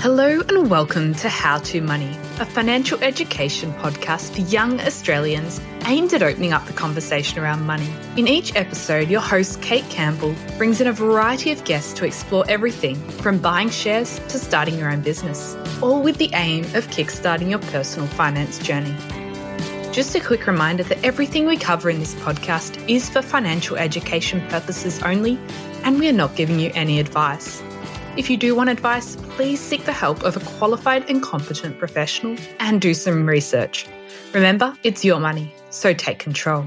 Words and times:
Hello 0.00 0.40
and 0.48 0.70
welcome 0.70 1.14
to 1.14 1.28
How 1.28 1.58
to 1.58 1.80
Money, 1.80 2.16
a 2.38 2.44
financial 2.44 3.02
education 3.02 3.72
podcast 3.72 4.34
for 4.34 4.42
young 4.42 4.78
Australians 4.82 5.60
aimed 5.86 6.12
at 6.12 6.22
opening 6.22 6.52
up 6.52 6.64
the 6.66 6.74
conversation 6.74 7.38
around 7.38 7.66
money. 7.66 7.88
In 8.16 8.28
each 8.28 8.54
episode, 8.54 9.08
your 9.08 9.22
host, 9.22 9.60
Kate 9.62 9.88
Campbell, 9.88 10.34
brings 10.58 10.82
in 10.82 10.86
a 10.86 10.92
variety 10.92 11.50
of 11.50 11.64
guests 11.64 11.94
to 11.94 12.04
explore 12.04 12.44
everything 12.46 12.94
from 12.94 13.38
buying 13.38 13.70
shares 13.70 14.18
to 14.28 14.38
starting 14.38 14.78
your 14.78 14.92
own 14.92 15.00
business, 15.00 15.56
all 15.80 16.02
with 16.02 16.18
the 16.18 16.30
aim 16.34 16.64
of 16.76 16.86
kickstarting 16.88 17.48
your 17.48 17.58
personal 17.58 18.06
finance 18.06 18.58
journey. 18.58 18.94
Just 19.92 20.14
a 20.14 20.20
quick 20.20 20.46
reminder 20.46 20.82
that 20.84 21.02
everything 21.02 21.46
we 21.46 21.56
cover 21.56 21.88
in 21.88 22.00
this 22.00 22.14
podcast 22.16 22.86
is 22.86 23.08
for 23.08 23.22
financial 23.22 23.76
education 23.76 24.46
purposes 24.48 25.02
only, 25.02 25.38
and 25.84 25.98
we 25.98 26.06
are 26.06 26.12
not 26.12 26.36
giving 26.36 26.60
you 26.60 26.70
any 26.74 27.00
advice. 27.00 27.62
If 28.16 28.30
you 28.30 28.38
do 28.38 28.54
want 28.54 28.70
advice, 28.70 29.14
please 29.36 29.60
seek 29.60 29.84
the 29.84 29.92
help 29.92 30.22
of 30.22 30.38
a 30.38 30.40
qualified 30.40 31.08
and 31.10 31.22
competent 31.22 31.78
professional 31.78 32.38
and 32.60 32.80
do 32.80 32.94
some 32.94 33.26
research. 33.26 33.86
Remember, 34.32 34.74
it's 34.82 35.04
your 35.04 35.20
money, 35.20 35.54
so 35.68 35.92
take 35.92 36.18
control. 36.18 36.66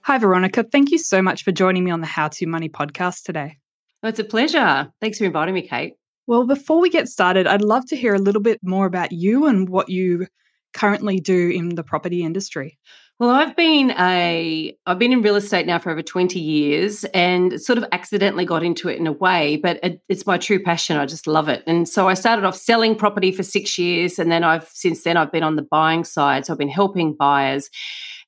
Hi, 0.00 0.16
Veronica. 0.16 0.62
Thank 0.62 0.90
you 0.92 0.96
so 0.96 1.20
much 1.20 1.44
for 1.44 1.52
joining 1.52 1.84
me 1.84 1.90
on 1.90 2.00
the 2.00 2.06
How 2.06 2.28
to 2.28 2.46
Money 2.46 2.70
podcast 2.70 3.24
today. 3.24 3.58
Oh, 4.02 4.08
it's 4.08 4.18
a 4.18 4.24
pleasure. 4.24 4.90
Thanks 5.02 5.18
for 5.18 5.24
inviting 5.24 5.54
me, 5.54 5.68
Kate. 5.68 5.92
Well, 6.26 6.46
before 6.46 6.80
we 6.80 6.88
get 6.88 7.08
started, 7.08 7.46
I'd 7.46 7.60
love 7.60 7.84
to 7.88 7.96
hear 7.96 8.14
a 8.14 8.18
little 8.18 8.40
bit 8.40 8.60
more 8.62 8.86
about 8.86 9.12
you 9.12 9.44
and 9.44 9.68
what 9.68 9.90
you 9.90 10.26
currently 10.72 11.20
do 11.20 11.50
in 11.50 11.74
the 11.74 11.84
property 11.84 12.22
industry. 12.22 12.78
Well, 13.18 13.30
I've 13.30 13.56
been 13.56 13.90
a 13.98 14.76
I've 14.86 15.00
been 15.00 15.12
in 15.12 15.22
real 15.22 15.34
estate 15.34 15.66
now 15.66 15.80
for 15.80 15.90
over 15.90 16.02
20 16.02 16.38
years 16.38 17.04
and 17.06 17.60
sort 17.60 17.76
of 17.76 17.84
accidentally 17.90 18.44
got 18.44 18.62
into 18.62 18.88
it 18.88 18.96
in 18.96 19.08
a 19.08 19.12
way, 19.12 19.56
but 19.56 19.80
it, 19.82 20.00
it's 20.08 20.24
my 20.24 20.38
true 20.38 20.62
passion. 20.62 20.96
I 20.96 21.04
just 21.04 21.26
love 21.26 21.48
it. 21.48 21.64
And 21.66 21.88
so 21.88 22.08
I 22.08 22.14
started 22.14 22.44
off 22.44 22.56
selling 22.56 22.94
property 22.94 23.32
for 23.32 23.42
6 23.42 23.76
years 23.76 24.20
and 24.20 24.30
then 24.30 24.44
I've 24.44 24.68
since 24.68 25.02
then 25.02 25.16
I've 25.16 25.32
been 25.32 25.42
on 25.42 25.56
the 25.56 25.66
buying 25.68 26.04
side. 26.04 26.46
So 26.46 26.52
I've 26.52 26.60
been 26.60 26.68
helping 26.68 27.12
buyers. 27.12 27.70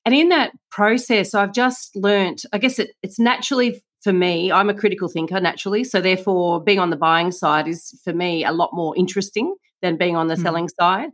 And 0.05 0.13
in 0.13 0.29
that 0.31 0.53
process, 0.73 1.35
I've 1.35 1.53
just 1.53 1.95
learned, 1.95 2.43
I 2.53 2.59
guess 2.59 2.81
it, 2.81 2.91
it's 3.03 3.21
naturally 3.21 3.81
for 4.03 4.13
me, 4.13 4.51
I'm 4.51 4.71
a 4.71 4.75
critical 4.75 5.09
thinker 5.09 5.39
naturally. 5.39 5.85
So 5.85 6.01
therefore 6.01 6.65
being 6.65 6.81
on 6.81 6.91
the 6.91 6.97
buying 6.97 7.31
side 7.31 7.69
is 7.69 8.01
for 8.03 8.13
me 8.13 8.45
a 8.45 8.51
lot 8.51 8.71
more 8.73 8.97
interesting 8.97 9.55
than 9.83 9.97
being 9.97 10.17
on 10.17 10.27
the 10.27 10.35
mm. 10.35 10.43
selling 10.43 10.69
side. 10.69 11.11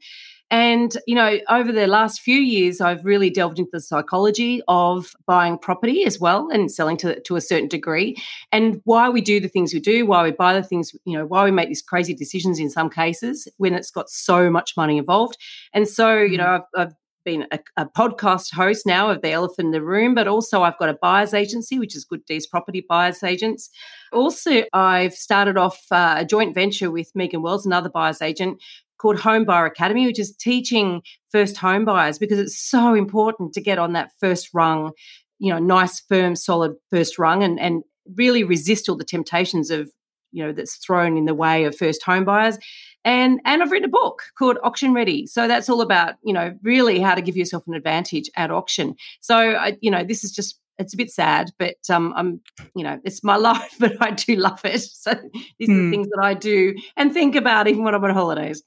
And, 0.50 0.97
you 1.06 1.16
know, 1.16 1.39
over 1.48 1.72
the 1.72 1.89
last 1.89 2.20
few 2.20 2.39
years, 2.39 2.80
I've 2.80 3.05
really 3.05 3.30
delved 3.30 3.58
into 3.58 3.70
the 3.72 3.80
psychology 3.80 4.62
of 4.69 5.12
buying 5.27 5.58
property 5.58 6.05
as 6.05 6.20
well 6.20 6.48
and 6.50 6.70
selling 6.70 6.97
to, 6.98 7.20
to 7.20 7.36
a 7.36 7.41
certain 7.41 7.69
degree 7.69 8.16
and 8.52 8.80
why 8.84 9.08
we 9.08 9.20
do 9.20 9.41
the 9.41 9.48
things 9.48 9.74
we 9.74 9.80
do, 9.80 10.06
why 10.06 10.22
we 10.22 10.30
buy 10.30 10.55
the 10.55 10.62
things, 10.62 10.92
you 11.05 11.19
know, 11.19 11.27
why 11.27 11.44
we 11.44 11.50
make 11.50 11.69
these 11.69 11.83
crazy 11.83 12.14
decisions 12.14 12.61
in 12.61 12.70
some 12.70 12.89
cases 12.89 13.48
when 13.56 13.74
it's 13.74 13.91
got 13.91 14.08
so 14.08 14.48
much 14.48 14.77
money 14.77 14.98
involved. 14.98 15.36
And 15.72 15.89
so, 15.89 16.17
you 16.17 16.39
know, 16.39 16.44
mm-hmm. 16.44 16.80
I've, 16.80 16.89
I've 16.89 16.94
been 17.27 17.47
a, 17.50 17.58
a, 17.77 17.86
podcast 17.86 18.55
host 18.55 18.86
now 18.86 19.11
of 19.11 19.20
The 19.20 19.33
Elephant 19.33 19.67
in 19.67 19.72
the 19.72 19.83
Room, 19.83 20.14
but 20.14 20.28
also 20.28 20.62
I've 20.62 20.78
got 20.78 20.89
a 20.89 20.94
buyer's 20.94 21.34
agency, 21.34 21.78
which 21.78 21.97
is 21.97 22.05
Good 22.05 22.24
Deeds 22.24 22.47
Property 22.47 22.86
Buyers 22.89 23.22
Agents. 23.22 23.69
Also, 24.12 24.62
I've 24.72 25.12
started 25.12 25.58
off 25.58 25.84
uh, 25.91 26.14
a 26.19 26.24
joint 26.24 26.55
venture 26.55 26.91
with 26.91 27.11
Megan 27.14 27.42
Wells, 27.42 27.67
another 27.67 27.91
buyer's 27.91 28.22
agent, 28.22 28.62
called 28.98 29.19
Home 29.20 29.44
Buyer 29.44 29.66
Academy, 29.66 30.06
which 30.06 30.19
is 30.19 30.34
teaching 30.36 31.02
first 31.30 31.56
home 31.56 31.84
buyers 31.84 32.19
because 32.19 32.39
it's 32.39 32.58
so 32.58 32.94
important 32.94 33.52
to 33.55 33.61
get 33.61 33.78
on 33.78 33.92
that 33.92 34.12
first 34.20 34.50
rung, 34.55 34.92
you 35.39 35.52
know, 35.52 35.58
nice, 35.58 36.00
firm, 36.00 36.36
solid 36.36 36.75
first 36.91 37.19
rung 37.19 37.42
and, 37.42 37.61
and 37.61 37.83
really 38.14 38.44
resist 38.44 38.89
all 38.89 38.97
the 38.97 39.05
temptations 39.05 39.70
of, 39.70 39.91
you 40.33 40.44
know, 40.44 40.52
that's 40.52 40.77
thrown 40.77 41.17
in 41.17 41.24
the 41.24 41.34
way 41.34 41.64
of 41.64 41.77
first 41.77 42.02
home 42.02 42.24
buyers. 42.24 42.58
And, 43.05 43.41
and 43.44 43.62
I've 43.62 43.70
written 43.70 43.89
a 43.89 43.92
book 43.92 44.22
called 44.36 44.58
Auction 44.64 44.92
Ready. 44.92 45.27
So 45.27 45.47
that's 45.47 45.69
all 45.69 45.80
about, 45.80 46.14
you 46.24 46.33
know, 46.33 46.57
really 46.63 46.98
how 46.98 47.14
to 47.14 47.23
give 47.23 47.36
yourself 47.36 47.64
an 47.67 47.74
advantage 47.74 48.28
at 48.36 48.51
auction. 48.51 48.96
So, 49.20 49.36
I, 49.36 49.77
you 49.80 49.90
know, 49.90 50.05
this 50.05 50.24
is 50.24 50.33
just 50.33 50.58
it's 50.78 50.95
a 50.95 50.96
bit 50.96 51.11
sad, 51.11 51.51
but 51.58 51.77
um, 51.90 52.13
I'm, 52.17 52.40
you 52.74 52.84
know, 52.84 53.01
it's 53.05 53.24
my 53.24 53.36
life, 53.36 53.74
but 53.78 54.01
I 54.01 54.11
do 54.11 54.36
love 54.36 54.61
it. 54.64 54.80
So 54.80 55.14
these 55.58 55.68
mm. 55.68 55.73
are 55.73 55.77
the 55.77 55.83
hmm. 55.83 55.90
things 55.90 56.08
that 56.08 56.20
I 56.23 56.34
do 56.34 56.74
and 56.96 57.13
think 57.13 57.34
about 57.34 57.68
even 57.68 57.84
when 57.84 57.95
I'm 57.95 58.05
on 58.05 58.11
holidays. 58.11 58.63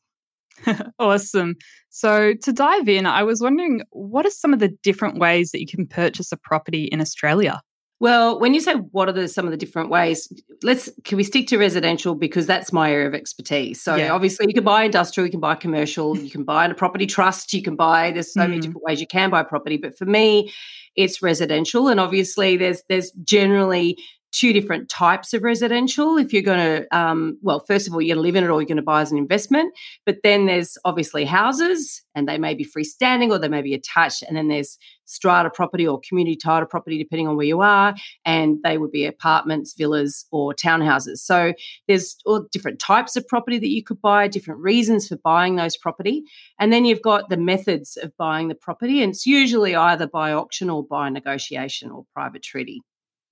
awesome. 1.00 1.56
So, 1.90 2.34
to 2.44 2.54
dive 2.54 2.88
in, 2.88 3.06
I 3.06 3.24
was 3.24 3.42
wondering 3.42 3.82
what 3.92 4.26
are 4.26 4.32
some 4.32 4.54
of 4.54 4.60
the 4.60 4.70
different 4.84 5.18
ways 5.18 5.52
that 5.52 5.60
you 5.60 5.68
can 5.68 5.88
purchase 5.88 6.32
a 6.32 6.38
property 6.38 6.84
in 6.86 7.02
Australia? 7.02 7.62
Well, 8.02 8.40
when 8.40 8.54
you 8.54 8.62
say 8.62 8.76
what 8.76 9.10
are 9.10 9.12
the 9.12 9.28
some 9.28 9.46
of 9.46 9.52
the 9.52 9.58
different 9.58 9.90
ways, 9.90 10.32
let's 10.64 10.90
can 11.04 11.18
we 11.18 11.24
stick 11.24 11.48
to 11.48 11.58
residential 11.58 12.16
because 12.16 12.46
that's 12.46 12.72
my 12.72 12.92
area 12.92 13.08
of 13.08 13.14
expertise. 13.14 13.82
So 13.82 13.96
yeah. 13.96 14.14
obviously 14.14 14.46
you 14.48 14.54
can 14.54 14.64
buy 14.64 14.84
industrial, 14.84 15.26
you 15.26 15.32
can 15.32 15.42
buy 15.42 15.56
commercial, 15.56 16.18
you 16.18 16.30
can 16.30 16.46
buy 16.46 16.64
in 16.64 16.72
a 16.72 16.76
property 16.76 17.06
trust, 17.06 17.52
you 17.54 17.62
can 17.62 17.76
buy 17.76 18.12
there's 18.12 18.34
so 18.34 18.42
mm. 18.42 18.50
many 18.50 18.62
different 18.62 18.84
ways 18.84 19.02
you 19.02 19.08
can 19.08 19.30
buy 19.30 19.44
property, 19.44 19.76
but 19.76 19.98
for 19.98 20.06
me 20.06 20.52
it's 20.96 21.22
residential 21.22 21.90
and 21.90 22.00
obviously 22.00 22.56
there's 22.56 22.82
there's 22.88 23.12
generally 23.24 23.98
two 24.32 24.54
different 24.54 24.90
types 24.90 25.34
of 25.34 25.44
residential. 25.44 26.18
If 26.18 26.34
you're 26.34 26.44
going 26.44 26.60
to, 26.60 26.98
um, 26.98 27.38
well, 27.42 27.60
first 27.68 27.88
of 27.88 27.94
all, 27.94 28.02
you're 28.02 28.16
going 28.16 28.24
to 28.24 28.28
live 28.28 28.36
in 28.36 28.44
it 28.44 28.50
or 28.50 28.62
you're 28.62 28.68
going 28.68 28.78
to 28.78 28.84
buy 28.84 29.02
as 29.02 29.12
an 29.12 29.18
investment. 29.18 29.74
But 30.06 30.18
then 30.24 30.46
there's 30.46 30.78
obviously 30.86 31.26
houses, 31.26 32.04
and 32.16 32.28
they 32.28 32.38
may 32.38 32.54
be 32.54 32.66
freestanding 32.66 33.32
or 33.32 33.40
they 33.40 33.48
may 33.48 33.62
be 33.62 33.74
attached. 33.74 34.24
And 34.24 34.36
then 34.36 34.48
there's 34.48 34.78
strata 35.06 35.50
property 35.50 35.88
or 35.88 36.00
community 36.08 36.36
title 36.36 36.68
property, 36.68 36.98
depending 36.98 37.28
on 37.28 37.36
where 37.36 37.46
you 37.46 37.62
are. 37.62 37.96
And 38.26 38.58
they 38.64 38.78
would 38.78 38.92
be 38.92 39.06
apartments, 39.06 39.74
villas, 39.76 40.26
or 40.32 40.54
townhouses. 40.54 41.18
So 41.18 41.54
there's 41.88 42.18
all 42.26 42.46
different 42.52 42.80
types 42.80 43.16
of 43.16 43.28
property 43.28 43.58
that 43.58 43.70
you 43.70 43.84
could 43.84 44.02
buy, 44.02 44.28
different 44.28 44.62
reasons 44.62 45.08
for 45.08 45.18
buying 45.18 45.56
those 45.56 45.78
property. 45.78 46.24
And 46.60 46.72
then 46.72 46.86
you've 46.86 47.02
got 47.02 47.30
the 47.30 47.38
methods 47.38 47.98
of 47.98 48.16
buying 48.18 48.48
the 48.50 48.56
property. 48.56 49.02
And 49.02 49.12
it's 49.12 49.26
usually 49.26 49.76
either 49.76 50.08
by 50.08 50.34
auction 50.34 50.70
or 50.70 50.86
by 50.86 51.10
negotiation 51.10 51.90
or 51.90 52.06
private 52.14 52.44
treaty. 52.44 52.82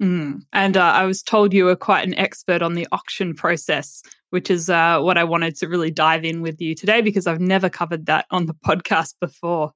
Mm. 0.02 0.42
And 0.54 0.78
uh, 0.78 0.84
I 0.84 1.06
was 1.06 1.24
told 1.24 1.54
you 1.54 1.66
were 1.66 1.76
quite 1.76 2.06
an 2.06 2.14
expert 2.16 2.62
on 2.62 2.76
the 2.76 2.88
auction 2.92 3.34
process, 3.34 4.04
which 4.30 4.50
is 4.50 4.70
uh, 4.70 5.00
what 5.00 5.18
I 5.18 5.24
wanted 5.24 5.56
to 5.58 5.68
really 5.68 5.92
dive 5.92 6.24
in 6.24 6.42
with 6.42 6.62
you 6.62 6.76
today 6.76 7.02
because 7.02 7.26
I've 7.26 7.42
never 7.42 7.70
covered 7.70 8.06
that 8.06 8.26
on 8.30 8.46
the 8.46 8.54
podcast 8.66 9.16
before. 9.20 9.74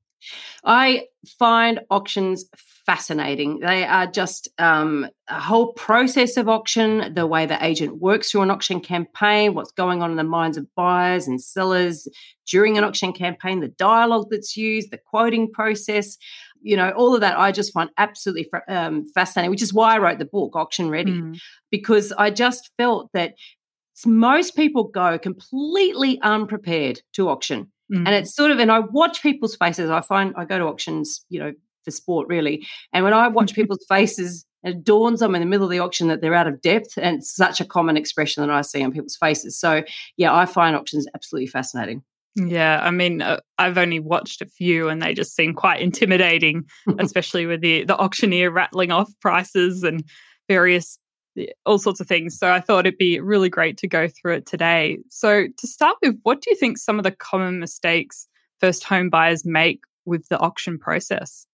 I 0.63 1.07
find 1.39 1.79
auctions 1.89 2.45
fascinating. 2.85 3.59
They 3.59 3.83
are 3.85 4.07
just 4.07 4.49
um, 4.57 5.07
a 5.27 5.39
whole 5.39 5.73
process 5.73 6.37
of 6.37 6.49
auction, 6.49 7.13
the 7.13 7.27
way 7.27 7.45
the 7.45 7.63
agent 7.63 8.01
works 8.01 8.31
through 8.31 8.41
an 8.41 8.51
auction 8.51 8.81
campaign, 8.81 9.53
what's 9.53 9.71
going 9.71 10.01
on 10.01 10.11
in 10.11 10.17
the 10.17 10.23
minds 10.23 10.57
of 10.57 10.67
buyers 10.75 11.27
and 11.27 11.41
sellers 11.41 12.07
during 12.47 12.77
an 12.77 12.83
auction 12.83 13.13
campaign, 13.13 13.59
the 13.59 13.67
dialogue 13.67 14.27
that's 14.29 14.57
used, 14.57 14.91
the 14.91 14.97
quoting 14.97 15.51
process 15.51 16.17
you 16.61 16.77
know, 16.77 16.91
all 16.91 17.15
of 17.15 17.21
that 17.21 17.37
I 17.37 17.51
just 17.51 17.73
find 17.73 17.89
absolutely 17.97 18.49
um, 18.67 19.05
fascinating, 19.13 19.51
which 19.51 19.61
is 19.61 19.73
why 19.73 19.95
I 19.95 19.99
wrote 19.99 20.19
the 20.19 20.25
book, 20.25 20.55
Auction 20.55 20.89
Ready, 20.89 21.13
mm. 21.13 21.39
because 21.69 22.11
I 22.11 22.29
just 22.29 22.71
felt 22.77 23.09
that 23.13 23.33
most 24.05 24.55
people 24.55 24.85
go 24.85 25.17
completely 25.19 26.19
unprepared 26.21 27.01
to 27.13 27.29
auction. 27.29 27.71
Mm. 27.91 28.07
And 28.07 28.09
it's 28.09 28.35
sort 28.35 28.51
of, 28.51 28.59
and 28.59 28.71
I 28.71 28.79
watch 28.79 29.21
people's 29.21 29.55
faces. 29.55 29.89
I 29.89 30.01
find 30.01 30.33
I 30.37 30.45
go 30.45 30.57
to 30.57 30.65
auctions, 30.65 31.25
you 31.29 31.39
know, 31.39 31.51
for 31.83 31.91
sport 31.91 32.27
really. 32.27 32.65
And 32.93 33.03
when 33.03 33.13
I 33.13 33.27
watch 33.29 33.53
people's 33.53 33.85
faces, 33.87 34.45
it 34.63 34.83
dawns 34.83 35.21
on 35.21 35.31
me 35.31 35.37
in 35.37 35.41
the 35.41 35.49
middle 35.49 35.65
of 35.65 35.71
the 35.71 35.79
auction 35.79 36.07
that 36.07 36.21
they're 36.21 36.35
out 36.35 36.47
of 36.47 36.61
depth. 36.61 36.97
And 36.97 37.17
it's 37.17 37.35
such 37.35 37.59
a 37.59 37.65
common 37.65 37.97
expression 37.97 38.45
that 38.45 38.53
I 38.53 38.61
see 38.61 38.83
on 38.83 38.91
people's 38.91 39.17
faces. 39.17 39.59
So, 39.59 39.83
yeah, 40.17 40.33
I 40.33 40.45
find 40.45 40.75
auctions 40.75 41.07
absolutely 41.15 41.47
fascinating. 41.47 42.03
Yeah, 42.35 42.79
I 42.81 42.91
mean, 42.91 43.21
uh, 43.21 43.39
I've 43.57 43.77
only 43.77 43.99
watched 43.99 44.41
a 44.41 44.45
few, 44.45 44.87
and 44.87 45.01
they 45.01 45.13
just 45.13 45.35
seem 45.35 45.53
quite 45.53 45.81
intimidating, 45.81 46.65
especially 46.99 47.45
with 47.45 47.61
the 47.61 47.83
the 47.83 47.97
auctioneer 47.97 48.51
rattling 48.51 48.91
off 48.91 49.11
prices 49.19 49.83
and 49.83 50.03
various 50.47 50.97
all 51.65 51.77
sorts 51.77 51.99
of 51.99 52.07
things. 52.07 52.37
So 52.37 52.51
I 52.51 52.59
thought 52.59 52.85
it'd 52.85 52.97
be 52.97 53.19
really 53.19 53.49
great 53.49 53.77
to 53.77 53.87
go 53.87 54.07
through 54.07 54.35
it 54.35 54.45
today. 54.45 54.99
So 55.09 55.47
to 55.47 55.67
start 55.67 55.97
with, 56.01 56.19
what 56.23 56.41
do 56.41 56.49
you 56.49 56.57
think 56.57 56.77
some 56.77 56.99
of 56.99 57.03
the 57.03 57.11
common 57.11 57.59
mistakes 57.59 58.27
first 58.59 58.83
home 58.83 59.09
buyers 59.09 59.45
make 59.45 59.81
with 60.05 60.27
the 60.27 60.39
auction 60.39 60.77
process? 60.77 61.45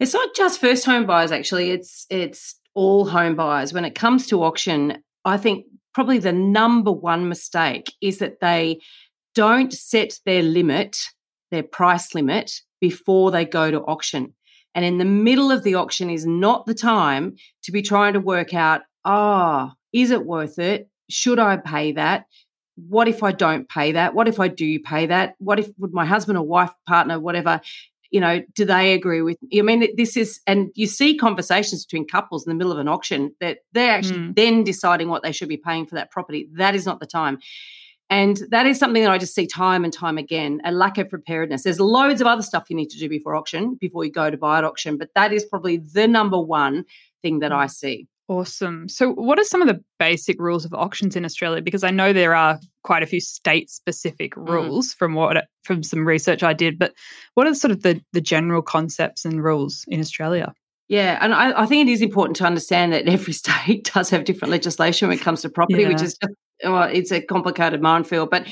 It's 0.00 0.14
not 0.14 0.34
just 0.34 0.60
first 0.60 0.84
home 0.84 1.06
buyers 1.06 1.32
actually, 1.32 1.70
it's 1.70 2.06
it's 2.08 2.56
all 2.74 3.06
home 3.06 3.34
buyers. 3.34 3.72
When 3.72 3.84
it 3.84 3.94
comes 3.94 4.26
to 4.28 4.44
auction, 4.44 5.02
I 5.24 5.36
think 5.36 5.66
probably 5.92 6.18
the 6.18 6.32
number 6.32 6.92
one 6.92 7.28
mistake 7.28 7.92
is 8.00 8.18
that 8.18 8.40
they 8.40 8.80
don't 9.34 9.72
set 9.72 10.18
their 10.24 10.42
limit, 10.42 10.96
their 11.50 11.62
price 11.62 12.14
limit, 12.14 12.52
before 12.80 13.30
they 13.30 13.44
go 13.44 13.70
to 13.70 13.80
auction. 13.80 14.34
And 14.74 14.84
in 14.84 14.98
the 14.98 15.04
middle 15.04 15.50
of 15.50 15.64
the 15.64 15.74
auction 15.74 16.10
is 16.10 16.26
not 16.26 16.66
the 16.66 16.74
time 16.74 17.36
to 17.64 17.72
be 17.72 17.82
trying 17.82 18.12
to 18.12 18.20
work 18.20 18.54
out, 18.54 18.82
ah, 19.04 19.70
oh, 19.70 19.74
is 19.92 20.10
it 20.10 20.24
worth 20.24 20.58
it? 20.58 20.88
Should 21.10 21.38
I 21.38 21.56
pay 21.56 21.92
that? 21.92 22.26
What 22.76 23.08
if 23.08 23.22
I 23.22 23.32
don't 23.32 23.68
pay 23.68 23.92
that? 23.92 24.14
What 24.14 24.28
if 24.28 24.38
I 24.38 24.48
do 24.48 24.78
pay 24.78 25.06
that? 25.06 25.34
What 25.38 25.58
if 25.58 25.68
would 25.78 25.92
my 25.92 26.04
husband 26.04 26.38
or 26.38 26.46
wife, 26.46 26.70
partner, 26.86 27.18
whatever, 27.18 27.60
you 28.10 28.20
know, 28.20 28.42
do 28.54 28.64
they 28.64 28.94
agree 28.94 29.20
with 29.20 29.36
I 29.56 29.62
mean, 29.62 29.88
this 29.96 30.16
is, 30.16 30.40
and 30.46 30.70
you 30.74 30.86
see 30.86 31.16
conversations 31.16 31.84
between 31.84 32.06
couples 32.06 32.46
in 32.46 32.50
the 32.50 32.56
middle 32.56 32.72
of 32.72 32.78
an 32.78 32.88
auction 32.88 33.34
that 33.40 33.58
they're 33.72 33.90
actually 33.90 34.20
mm. 34.20 34.36
then 34.36 34.64
deciding 34.64 35.08
what 35.08 35.22
they 35.22 35.32
should 35.32 35.48
be 35.48 35.56
paying 35.56 35.86
for 35.86 35.96
that 35.96 36.10
property. 36.10 36.48
That 36.52 36.74
is 36.74 36.86
not 36.86 37.00
the 37.00 37.06
time 37.06 37.38
And 38.10 38.40
that 38.50 38.66
is 38.66 38.78
something 38.78 39.02
that 39.02 39.10
I 39.10 39.18
just 39.18 39.34
see 39.34 39.46
time 39.46 39.84
and 39.84 39.92
time 39.92 40.16
again 40.16 40.60
a 40.64 40.72
lack 40.72 40.96
of 40.98 41.10
preparedness. 41.10 41.64
There's 41.64 41.80
loads 41.80 42.20
of 42.20 42.26
other 42.26 42.42
stuff 42.42 42.70
you 42.70 42.76
need 42.76 42.90
to 42.90 42.98
do 42.98 43.08
before 43.08 43.36
auction, 43.36 43.76
before 43.80 44.04
you 44.04 44.10
go 44.10 44.30
to 44.30 44.36
buy 44.36 44.58
at 44.58 44.64
auction, 44.64 44.96
but 44.96 45.10
that 45.14 45.32
is 45.32 45.44
probably 45.44 45.76
the 45.76 46.08
number 46.08 46.40
one 46.40 46.84
thing 47.22 47.40
that 47.40 47.52
I 47.52 47.66
see. 47.66 48.08
Awesome. 48.28 48.90
So, 48.90 49.10
what 49.12 49.38
are 49.38 49.44
some 49.44 49.62
of 49.62 49.68
the 49.68 49.82
basic 49.98 50.38
rules 50.38 50.66
of 50.66 50.74
auctions 50.74 51.16
in 51.16 51.24
Australia? 51.24 51.62
Because 51.62 51.82
I 51.82 51.90
know 51.90 52.12
there 52.12 52.34
are 52.34 52.60
quite 52.82 53.02
a 53.02 53.06
few 53.06 53.20
state-specific 53.20 54.34
mm. 54.34 54.48
rules 54.48 54.92
mm. 54.92 54.98
from 54.98 55.14
what 55.14 55.46
from 55.64 55.82
some 55.82 56.06
research 56.06 56.42
I 56.42 56.52
did. 56.52 56.78
But 56.78 56.92
what 57.34 57.46
are 57.46 57.54
sort 57.54 57.70
of 57.70 57.82
the 57.82 58.02
the 58.12 58.20
general 58.20 58.60
concepts 58.60 59.24
and 59.24 59.42
rules 59.42 59.86
in 59.88 59.98
Australia? 59.98 60.52
Yeah, 60.88 61.18
and 61.22 61.32
I, 61.32 61.62
I 61.62 61.66
think 61.66 61.88
it 61.88 61.92
is 61.92 62.02
important 62.02 62.36
to 62.36 62.44
understand 62.44 62.92
that 62.92 63.08
every 63.08 63.32
state 63.44 63.90
does 63.94 64.10
have 64.10 64.24
different 64.24 64.52
legislation 64.52 65.08
when 65.08 65.16
it 65.16 65.22
comes 65.22 65.40
to 65.42 65.48
property, 65.48 65.82
yeah. 65.82 65.88
which 65.88 66.02
is 66.02 66.18
just 66.20 66.34
well, 66.64 66.88
it's 66.92 67.12
a 67.12 67.20
complicated 67.20 67.80
minefield. 67.80 68.30
But 68.30 68.46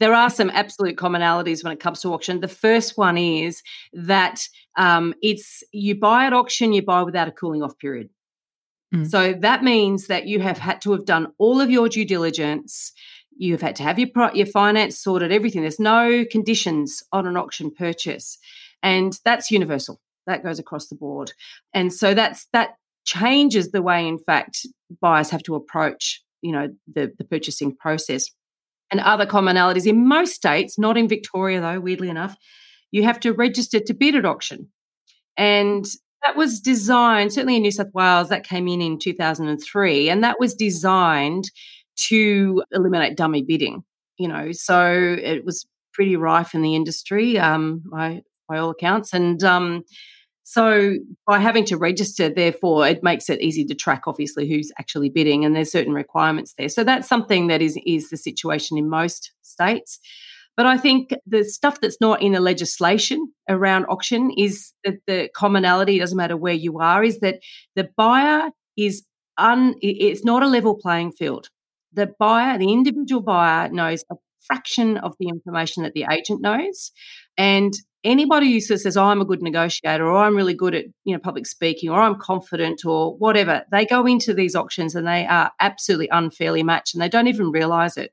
there 0.00 0.14
are 0.14 0.30
some 0.30 0.50
absolute 0.50 0.96
commonalities 0.96 1.62
when 1.62 1.72
it 1.72 1.80
comes 1.80 2.00
to 2.00 2.12
auction. 2.12 2.40
The 2.40 2.48
first 2.48 2.96
one 2.96 3.18
is 3.18 3.62
that 3.92 4.48
um, 4.76 5.14
it's 5.22 5.62
you 5.72 5.94
buy 5.94 6.24
at 6.24 6.32
auction, 6.32 6.72
you 6.72 6.82
buy 6.82 7.02
without 7.02 7.28
a 7.28 7.32
cooling 7.32 7.62
off 7.62 7.78
period. 7.78 8.08
Mm. 8.94 9.08
So 9.08 9.34
that 9.34 9.62
means 9.62 10.06
that 10.08 10.26
you 10.26 10.40
have 10.40 10.58
had 10.58 10.80
to 10.82 10.92
have 10.92 11.04
done 11.04 11.28
all 11.38 11.60
of 11.60 11.70
your 11.70 11.88
due 11.88 12.04
diligence. 12.04 12.92
You've 13.36 13.62
had 13.62 13.76
to 13.76 13.82
have 13.82 13.98
your 13.98 14.08
your 14.34 14.46
finance 14.46 14.98
sorted, 14.98 15.32
everything. 15.32 15.62
There's 15.62 15.78
no 15.78 16.24
conditions 16.30 17.02
on 17.12 17.26
an 17.26 17.36
auction 17.36 17.70
purchase, 17.70 18.38
and 18.82 19.18
that's 19.24 19.50
universal. 19.50 20.00
That 20.26 20.42
goes 20.42 20.58
across 20.58 20.88
the 20.88 20.96
board, 20.96 21.32
and 21.72 21.92
so 21.92 22.14
that's 22.14 22.46
that 22.52 22.74
changes 23.04 23.70
the 23.70 23.82
way, 23.82 24.06
in 24.06 24.18
fact, 24.18 24.66
buyers 25.00 25.30
have 25.30 25.42
to 25.44 25.54
approach 25.54 26.22
you 26.42 26.52
know 26.52 26.68
the 26.92 27.12
the 27.18 27.24
purchasing 27.24 27.76
process. 27.76 28.26
And 28.92 29.00
other 29.00 29.24
commonalities 29.24 29.86
in 29.86 30.08
most 30.08 30.34
states, 30.34 30.76
not 30.76 30.98
in 30.98 31.06
Victoria 31.06 31.60
though, 31.60 31.78
weirdly 31.78 32.08
enough, 32.08 32.36
you 32.90 33.04
have 33.04 33.20
to 33.20 33.32
register 33.32 33.78
to 33.78 33.94
bid 33.94 34.16
at 34.16 34.24
auction. 34.24 34.68
And 35.36 35.86
that 36.24 36.36
was 36.36 36.60
designed, 36.60 37.32
certainly 37.32 37.56
in 37.56 37.62
New 37.62 37.70
South 37.70 37.94
Wales, 37.94 38.28
that 38.28 38.44
came 38.44 38.68
in 38.68 38.82
in 38.82 38.98
2003, 38.98 40.10
and 40.10 40.24
that 40.24 40.40
was 40.40 40.54
designed 40.54 41.44
to 42.08 42.62
eliminate 42.72 43.16
dummy 43.16 43.42
bidding. 43.42 43.84
You 44.18 44.28
know, 44.28 44.52
so 44.52 45.16
it 45.22 45.44
was 45.44 45.66
pretty 45.94 46.16
rife 46.16 46.54
in 46.54 46.62
the 46.62 46.74
industry, 46.74 47.38
um, 47.38 47.82
by 47.90 48.22
by 48.48 48.58
all 48.58 48.70
accounts, 48.70 49.12
and 49.12 49.42
um, 49.44 49.84
so 50.50 50.96
by 51.28 51.38
having 51.38 51.64
to 51.66 51.76
register, 51.76 52.28
therefore, 52.28 52.84
it 52.84 53.04
makes 53.04 53.30
it 53.30 53.40
easy 53.40 53.64
to 53.66 53.74
track, 53.76 54.08
obviously, 54.08 54.48
who's 54.48 54.72
actually 54.80 55.08
bidding, 55.08 55.44
and 55.44 55.54
there's 55.54 55.70
certain 55.70 55.92
requirements 55.92 56.54
there. 56.58 56.68
So 56.68 56.82
that's 56.82 57.06
something 57.06 57.46
that 57.46 57.62
is 57.62 57.78
is 57.86 58.10
the 58.10 58.16
situation 58.16 58.76
in 58.76 58.90
most 58.90 59.30
states. 59.42 60.00
But 60.56 60.66
I 60.66 60.76
think 60.76 61.14
the 61.24 61.44
stuff 61.44 61.80
that's 61.80 62.00
not 62.00 62.20
in 62.20 62.32
the 62.32 62.40
legislation 62.40 63.32
around 63.48 63.84
auction 63.84 64.32
is 64.36 64.72
that 64.82 64.94
the 65.06 65.28
commonality, 65.36 66.00
doesn't 66.00 66.16
matter 66.18 66.36
where 66.36 66.52
you 66.52 66.80
are, 66.80 67.04
is 67.04 67.20
that 67.20 67.36
the 67.76 67.88
buyer 67.96 68.50
is 68.76 69.04
un, 69.38 69.76
it's 69.80 70.24
not 70.24 70.42
a 70.42 70.48
level 70.48 70.74
playing 70.74 71.12
field. 71.12 71.46
The 71.92 72.12
buyer, 72.18 72.58
the 72.58 72.72
individual 72.72 73.22
buyer 73.22 73.68
knows 73.68 74.02
a 74.10 74.16
fraction 74.40 74.96
of 74.96 75.14
the 75.20 75.28
information 75.28 75.84
that 75.84 75.92
the 75.92 76.06
agent 76.10 76.42
knows. 76.42 76.90
And 77.38 77.72
anybody 78.04 78.52
who 78.52 78.60
says, 78.60 78.96
oh, 78.96 79.04
I'm 79.04 79.20
a 79.20 79.24
good 79.24 79.42
negotiator 79.42 80.06
or 80.06 80.16
I'm 80.16 80.36
really 80.36 80.54
good 80.54 80.74
at, 80.74 80.84
you 81.04 81.14
know, 81.14 81.20
public 81.20 81.46
speaking 81.46 81.90
or 81.90 82.00
I'm 82.00 82.18
confident 82.18 82.84
or 82.84 83.16
whatever, 83.16 83.64
they 83.70 83.84
go 83.84 84.06
into 84.06 84.34
these 84.34 84.54
auctions 84.56 84.94
and 84.94 85.06
they 85.06 85.26
are 85.26 85.52
absolutely 85.60 86.08
unfairly 86.10 86.62
matched 86.62 86.94
and 86.94 87.02
they 87.02 87.08
don't 87.08 87.28
even 87.28 87.50
realize 87.50 87.96
it 87.96 88.12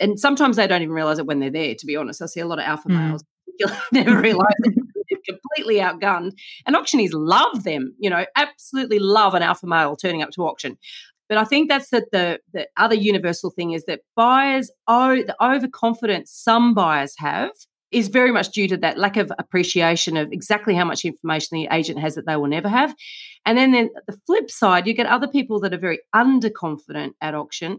and 0.00 0.18
sometimes 0.18 0.56
they 0.56 0.66
don't 0.66 0.82
even 0.82 0.94
realize 0.94 1.18
it 1.18 1.26
when 1.26 1.40
they're 1.40 1.50
there. 1.50 1.74
To 1.74 1.86
be 1.86 1.96
honest, 1.96 2.22
I 2.22 2.26
see 2.26 2.40
a 2.40 2.46
lot 2.46 2.58
of 2.58 2.64
alpha 2.64 2.88
mm. 2.88 2.96
males 2.96 3.24
never 3.92 4.20
realize 4.20 4.54
it. 4.64 4.74
They're 5.10 5.36
completely 5.36 5.76
outgunned, 5.80 6.32
and 6.66 6.76
auctioneers 6.76 7.12
love 7.12 7.64
them. 7.64 7.94
You 7.98 8.10
know, 8.10 8.26
absolutely 8.36 8.98
love 8.98 9.34
an 9.34 9.42
alpha 9.42 9.66
male 9.66 9.96
turning 9.96 10.22
up 10.22 10.30
to 10.32 10.42
auction. 10.42 10.76
But 11.28 11.38
I 11.38 11.44
think 11.44 11.68
that's 11.68 11.90
that 11.90 12.10
the 12.12 12.40
the 12.52 12.68
other 12.76 12.94
universal 12.94 13.50
thing 13.50 13.72
is 13.72 13.84
that 13.86 14.00
buyers 14.14 14.70
oh 14.86 15.16
the 15.16 15.36
overconfidence 15.42 16.30
some 16.32 16.74
buyers 16.74 17.14
have 17.18 17.50
is 17.90 18.08
very 18.08 18.32
much 18.32 18.50
due 18.50 18.68
to 18.68 18.76
that 18.76 18.98
lack 18.98 19.16
of 19.16 19.32
appreciation 19.38 20.16
of 20.16 20.32
exactly 20.32 20.74
how 20.74 20.84
much 20.84 21.04
information 21.04 21.56
the 21.56 21.68
agent 21.70 21.98
has 21.98 22.14
that 22.14 22.26
they 22.26 22.36
will 22.36 22.48
never 22.48 22.68
have. 22.68 22.94
And 23.44 23.56
then, 23.56 23.72
then 23.72 23.90
the 24.06 24.18
flip 24.26 24.50
side, 24.50 24.86
you 24.86 24.94
get 24.94 25.06
other 25.06 25.28
people 25.28 25.60
that 25.60 25.72
are 25.72 25.78
very 25.78 26.00
underconfident 26.14 27.12
at 27.20 27.34
auction 27.34 27.78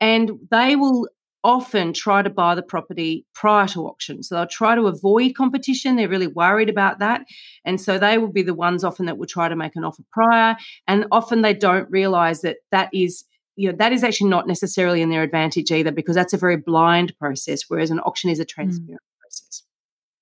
and 0.00 0.32
they 0.50 0.76
will 0.76 1.08
often 1.44 1.92
try 1.92 2.22
to 2.22 2.30
buy 2.30 2.54
the 2.54 2.62
property 2.62 3.26
prior 3.34 3.68
to 3.68 3.86
auction. 3.86 4.22
So 4.22 4.34
they'll 4.34 4.46
try 4.46 4.74
to 4.74 4.86
avoid 4.86 5.34
competition. 5.34 5.96
They're 5.96 6.08
really 6.08 6.26
worried 6.26 6.70
about 6.70 6.98
that. 7.00 7.26
And 7.66 7.78
so 7.78 7.98
they 7.98 8.16
will 8.16 8.32
be 8.32 8.42
the 8.42 8.54
ones 8.54 8.82
often 8.82 9.04
that 9.06 9.18
will 9.18 9.26
try 9.26 9.48
to 9.48 9.54
make 9.54 9.76
an 9.76 9.84
offer 9.84 10.02
prior. 10.10 10.56
And 10.88 11.06
often 11.12 11.42
they 11.42 11.52
don't 11.52 11.88
realize 11.90 12.40
that 12.40 12.56
that 12.72 12.88
is 12.92 13.24
you 13.56 13.70
know 13.70 13.76
that 13.78 13.92
is 13.92 14.02
actually 14.02 14.30
not 14.30 14.48
necessarily 14.48 15.00
in 15.00 15.10
their 15.10 15.22
advantage 15.22 15.70
either 15.70 15.92
because 15.92 16.16
that's 16.16 16.32
a 16.32 16.36
very 16.36 16.56
blind 16.56 17.16
process 17.20 17.62
whereas 17.68 17.92
an 17.92 18.00
auction 18.00 18.28
is 18.28 18.40
a 18.40 18.42
hmm. 18.42 18.46
transparent 18.48 19.00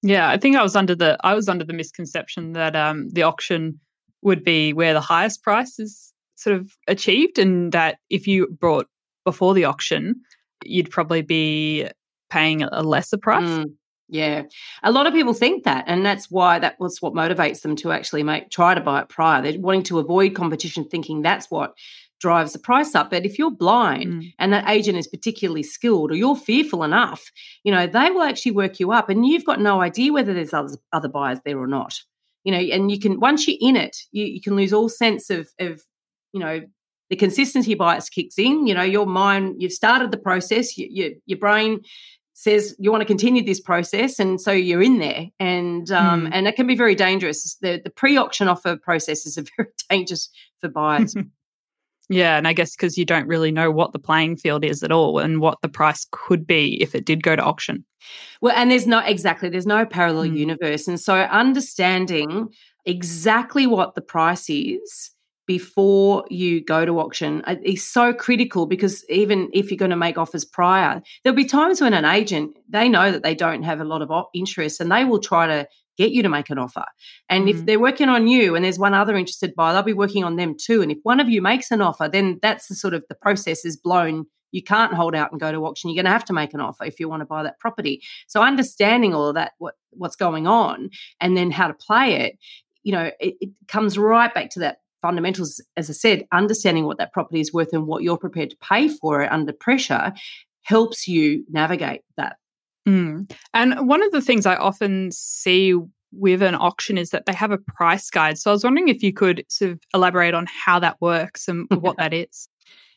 yeah 0.02 0.28
i 0.28 0.36
think 0.36 0.56
i 0.56 0.62
was 0.62 0.76
under 0.76 0.94
the 0.94 1.16
i 1.24 1.34
was 1.34 1.48
under 1.48 1.64
the 1.64 1.72
misconception 1.72 2.52
that 2.52 2.76
um, 2.76 3.08
the 3.10 3.22
auction 3.22 3.78
would 4.22 4.44
be 4.44 4.72
where 4.72 4.92
the 4.92 5.00
highest 5.00 5.42
price 5.42 5.78
is 5.78 6.12
sort 6.36 6.56
of 6.56 6.72
achieved 6.88 7.38
and 7.38 7.72
that 7.72 7.98
if 8.10 8.26
you 8.26 8.48
brought 8.60 8.86
before 9.24 9.54
the 9.54 9.64
auction 9.64 10.20
you'd 10.64 10.90
probably 10.90 11.22
be 11.22 11.88
paying 12.30 12.62
a 12.62 12.82
lesser 12.82 13.18
price. 13.18 13.48
Mm, 13.48 13.74
yeah. 14.08 14.42
A 14.82 14.90
lot 14.90 15.06
of 15.06 15.12
people 15.12 15.34
think 15.34 15.64
that. 15.64 15.84
And 15.86 16.04
that's 16.04 16.30
why 16.30 16.58
that 16.58 16.80
was 16.80 17.00
what 17.00 17.14
motivates 17.14 17.62
them 17.62 17.76
to 17.76 17.92
actually 17.92 18.22
make 18.22 18.50
try 18.50 18.74
to 18.74 18.80
buy 18.80 19.02
it 19.02 19.08
prior. 19.08 19.42
They're 19.42 19.60
wanting 19.60 19.84
to 19.84 19.98
avoid 19.98 20.34
competition, 20.34 20.88
thinking 20.88 21.22
that's 21.22 21.50
what 21.50 21.74
drives 22.22 22.52
the 22.52 22.58
price 22.58 22.94
up. 22.94 23.10
But 23.10 23.26
if 23.26 23.38
you're 23.38 23.50
blind 23.50 24.06
mm. 24.06 24.34
and 24.38 24.52
that 24.52 24.70
agent 24.70 24.96
is 24.96 25.08
particularly 25.08 25.64
skilled 25.64 26.12
or 26.12 26.14
you're 26.14 26.36
fearful 26.36 26.84
enough, 26.84 27.30
you 27.64 27.72
know, 27.72 27.86
they 27.86 28.10
will 28.10 28.22
actually 28.22 28.52
work 28.52 28.80
you 28.80 28.92
up 28.92 29.10
and 29.10 29.26
you've 29.26 29.44
got 29.44 29.60
no 29.60 29.82
idea 29.82 30.12
whether 30.12 30.32
there's 30.32 30.54
other, 30.54 30.76
other 30.92 31.08
buyers 31.08 31.40
there 31.44 31.58
or 31.58 31.66
not. 31.66 32.00
You 32.44 32.52
know, 32.52 32.58
and 32.58 32.90
you 32.90 32.98
can 32.98 33.20
once 33.20 33.46
you're 33.46 33.58
in 33.60 33.76
it, 33.76 33.96
you, 34.12 34.24
you 34.24 34.40
can 34.40 34.56
lose 34.56 34.72
all 34.72 34.88
sense 34.88 35.30
of 35.30 35.48
of, 35.60 35.82
you 36.32 36.40
know, 36.40 36.62
the 37.10 37.16
consistency 37.16 37.74
bias 37.74 38.08
kicks 38.08 38.38
in. 38.38 38.66
You 38.66 38.74
know, 38.74 38.82
your 38.82 39.06
mind, 39.06 39.56
you've 39.58 39.72
started 39.72 40.10
the 40.10 40.16
process, 40.16 40.76
you, 40.76 40.88
you, 40.90 41.20
your 41.26 41.38
brain 41.38 41.80
says 42.34 42.74
you 42.80 42.90
want 42.90 43.02
to 43.02 43.06
continue 43.06 43.44
this 43.44 43.60
process, 43.60 44.18
and 44.18 44.40
so 44.40 44.50
you're 44.50 44.82
in 44.82 44.98
there, 44.98 45.26
and 45.38 45.88
um, 45.92 46.26
mm. 46.26 46.30
and 46.32 46.48
it 46.48 46.56
can 46.56 46.66
be 46.66 46.74
very 46.74 46.96
dangerous. 46.96 47.56
The 47.60 47.80
the 47.84 47.90
pre 47.90 48.16
auction 48.16 48.48
offer 48.48 48.76
processes 48.76 49.38
are 49.38 49.44
very 49.56 49.70
dangerous 49.88 50.30
for 50.60 50.68
buyers. 50.68 51.14
yeah, 52.12 52.36
and 52.36 52.46
I 52.46 52.52
guess 52.52 52.76
because 52.76 52.98
you 52.98 53.04
don't 53.04 53.26
really 53.26 53.50
know 53.50 53.70
what 53.70 53.92
the 53.92 53.98
playing 53.98 54.36
field 54.36 54.64
is 54.64 54.82
at 54.82 54.92
all, 54.92 55.18
and 55.18 55.40
what 55.40 55.60
the 55.62 55.68
price 55.68 56.06
could 56.10 56.46
be 56.46 56.80
if 56.82 56.94
it 56.94 57.04
did 57.04 57.22
go 57.22 57.36
to 57.36 57.42
auction. 57.42 57.84
Well, 58.40 58.54
and 58.56 58.70
there's 58.70 58.86
no 58.86 58.98
exactly 58.98 59.48
there's 59.48 59.66
no 59.66 59.86
parallel 59.86 60.28
mm. 60.28 60.36
universe, 60.36 60.88
and 60.88 61.00
so 61.00 61.14
understanding 61.14 62.48
exactly 62.84 63.66
what 63.66 63.94
the 63.94 64.02
price 64.02 64.50
is 64.50 65.10
before 65.46 66.24
you 66.30 66.64
go 66.64 66.84
to 66.84 67.00
auction 67.00 67.42
uh, 67.46 67.56
is 67.64 67.84
so 67.84 68.12
critical 68.12 68.64
because 68.64 69.04
even 69.08 69.50
if 69.52 69.70
you're 69.70 69.78
going 69.78 69.90
to 69.90 69.96
make 69.96 70.16
offers 70.16 70.44
prior, 70.44 71.02
there'll 71.22 71.36
be 71.36 71.44
times 71.44 71.80
when 71.80 71.94
an 71.94 72.04
agent 72.04 72.56
they 72.68 72.88
know 72.88 73.10
that 73.10 73.22
they 73.22 73.34
don't 73.34 73.62
have 73.62 73.80
a 73.80 73.84
lot 73.84 74.02
of 74.02 74.26
interest 74.34 74.80
and 74.80 74.90
they 74.90 75.04
will 75.04 75.18
try 75.18 75.46
to 75.46 75.66
get 75.96 76.12
you 76.12 76.22
to 76.22 76.28
make 76.28 76.50
an 76.50 76.58
offer. 76.58 76.84
And 77.28 77.46
mm-hmm. 77.46 77.58
if 77.58 77.66
they're 77.66 77.80
working 77.80 78.08
on 78.08 78.26
you 78.26 78.54
and 78.54 78.64
there's 78.64 78.78
one 78.78 78.94
other 78.94 79.16
interested 79.16 79.54
buyer, 79.54 79.72
they'll 79.74 79.82
be 79.82 79.92
working 79.92 80.24
on 80.24 80.36
them 80.36 80.54
too. 80.58 80.82
And 80.82 80.90
if 80.90 80.98
one 81.02 81.20
of 81.20 81.28
you 81.28 81.42
makes 81.42 81.70
an 81.70 81.80
offer, 81.80 82.08
then 82.10 82.38
that's 82.42 82.68
the 82.68 82.74
sort 82.74 82.94
of 82.94 83.04
the 83.08 83.14
process 83.14 83.64
is 83.64 83.76
blown. 83.76 84.26
You 84.50 84.62
can't 84.62 84.94
hold 84.94 85.14
out 85.14 85.32
and 85.32 85.40
go 85.40 85.50
to 85.50 85.64
auction. 85.64 85.90
You're 85.90 86.02
going 86.02 86.10
to 86.10 86.12
have 86.12 86.26
to 86.26 86.32
make 86.32 86.54
an 86.54 86.60
offer 86.60 86.84
if 86.84 87.00
you 87.00 87.08
want 87.08 87.20
to 87.20 87.26
buy 87.26 87.42
that 87.42 87.58
property. 87.58 88.02
So 88.26 88.42
understanding 88.42 89.14
all 89.14 89.28
of 89.28 89.34
that, 89.34 89.52
what 89.58 89.74
what's 89.90 90.16
going 90.16 90.46
on, 90.46 90.90
and 91.20 91.36
then 91.36 91.50
how 91.50 91.68
to 91.68 91.74
play 91.74 92.14
it, 92.26 92.38
you 92.82 92.92
know, 92.92 93.10
it, 93.20 93.34
it 93.40 93.50
comes 93.68 93.96
right 93.96 94.32
back 94.32 94.50
to 94.50 94.60
that 94.60 94.78
fundamentals, 95.00 95.60
as 95.76 95.90
I 95.90 95.94
said, 95.94 96.26
understanding 96.32 96.84
what 96.84 96.98
that 96.98 97.12
property 97.12 97.40
is 97.40 97.52
worth 97.52 97.72
and 97.72 97.86
what 97.86 98.02
you're 98.02 98.16
prepared 98.16 98.50
to 98.50 98.56
pay 98.56 98.88
for 98.88 99.22
it 99.22 99.32
under 99.32 99.52
pressure 99.52 100.12
helps 100.62 101.08
you 101.08 101.44
navigate 101.50 102.02
that. 102.16 102.36
Mm. 102.88 103.32
And 103.54 103.88
one 103.88 104.02
of 104.02 104.12
the 104.12 104.20
things 104.20 104.46
I 104.46 104.56
often 104.56 105.10
see 105.12 105.74
with 106.12 106.42
an 106.42 106.54
auction 106.54 106.98
is 106.98 107.10
that 107.10 107.26
they 107.26 107.32
have 107.32 107.50
a 107.50 107.58
price 107.58 108.10
guide. 108.10 108.38
So 108.38 108.50
I 108.50 108.54
was 108.54 108.64
wondering 108.64 108.88
if 108.88 109.02
you 109.02 109.12
could 109.12 109.44
sort 109.48 109.72
of 109.72 109.80
elaborate 109.94 110.34
on 110.34 110.46
how 110.46 110.78
that 110.78 111.00
works 111.00 111.48
and 111.48 111.66
what 111.80 111.96
that 111.96 112.12
is. 112.12 112.48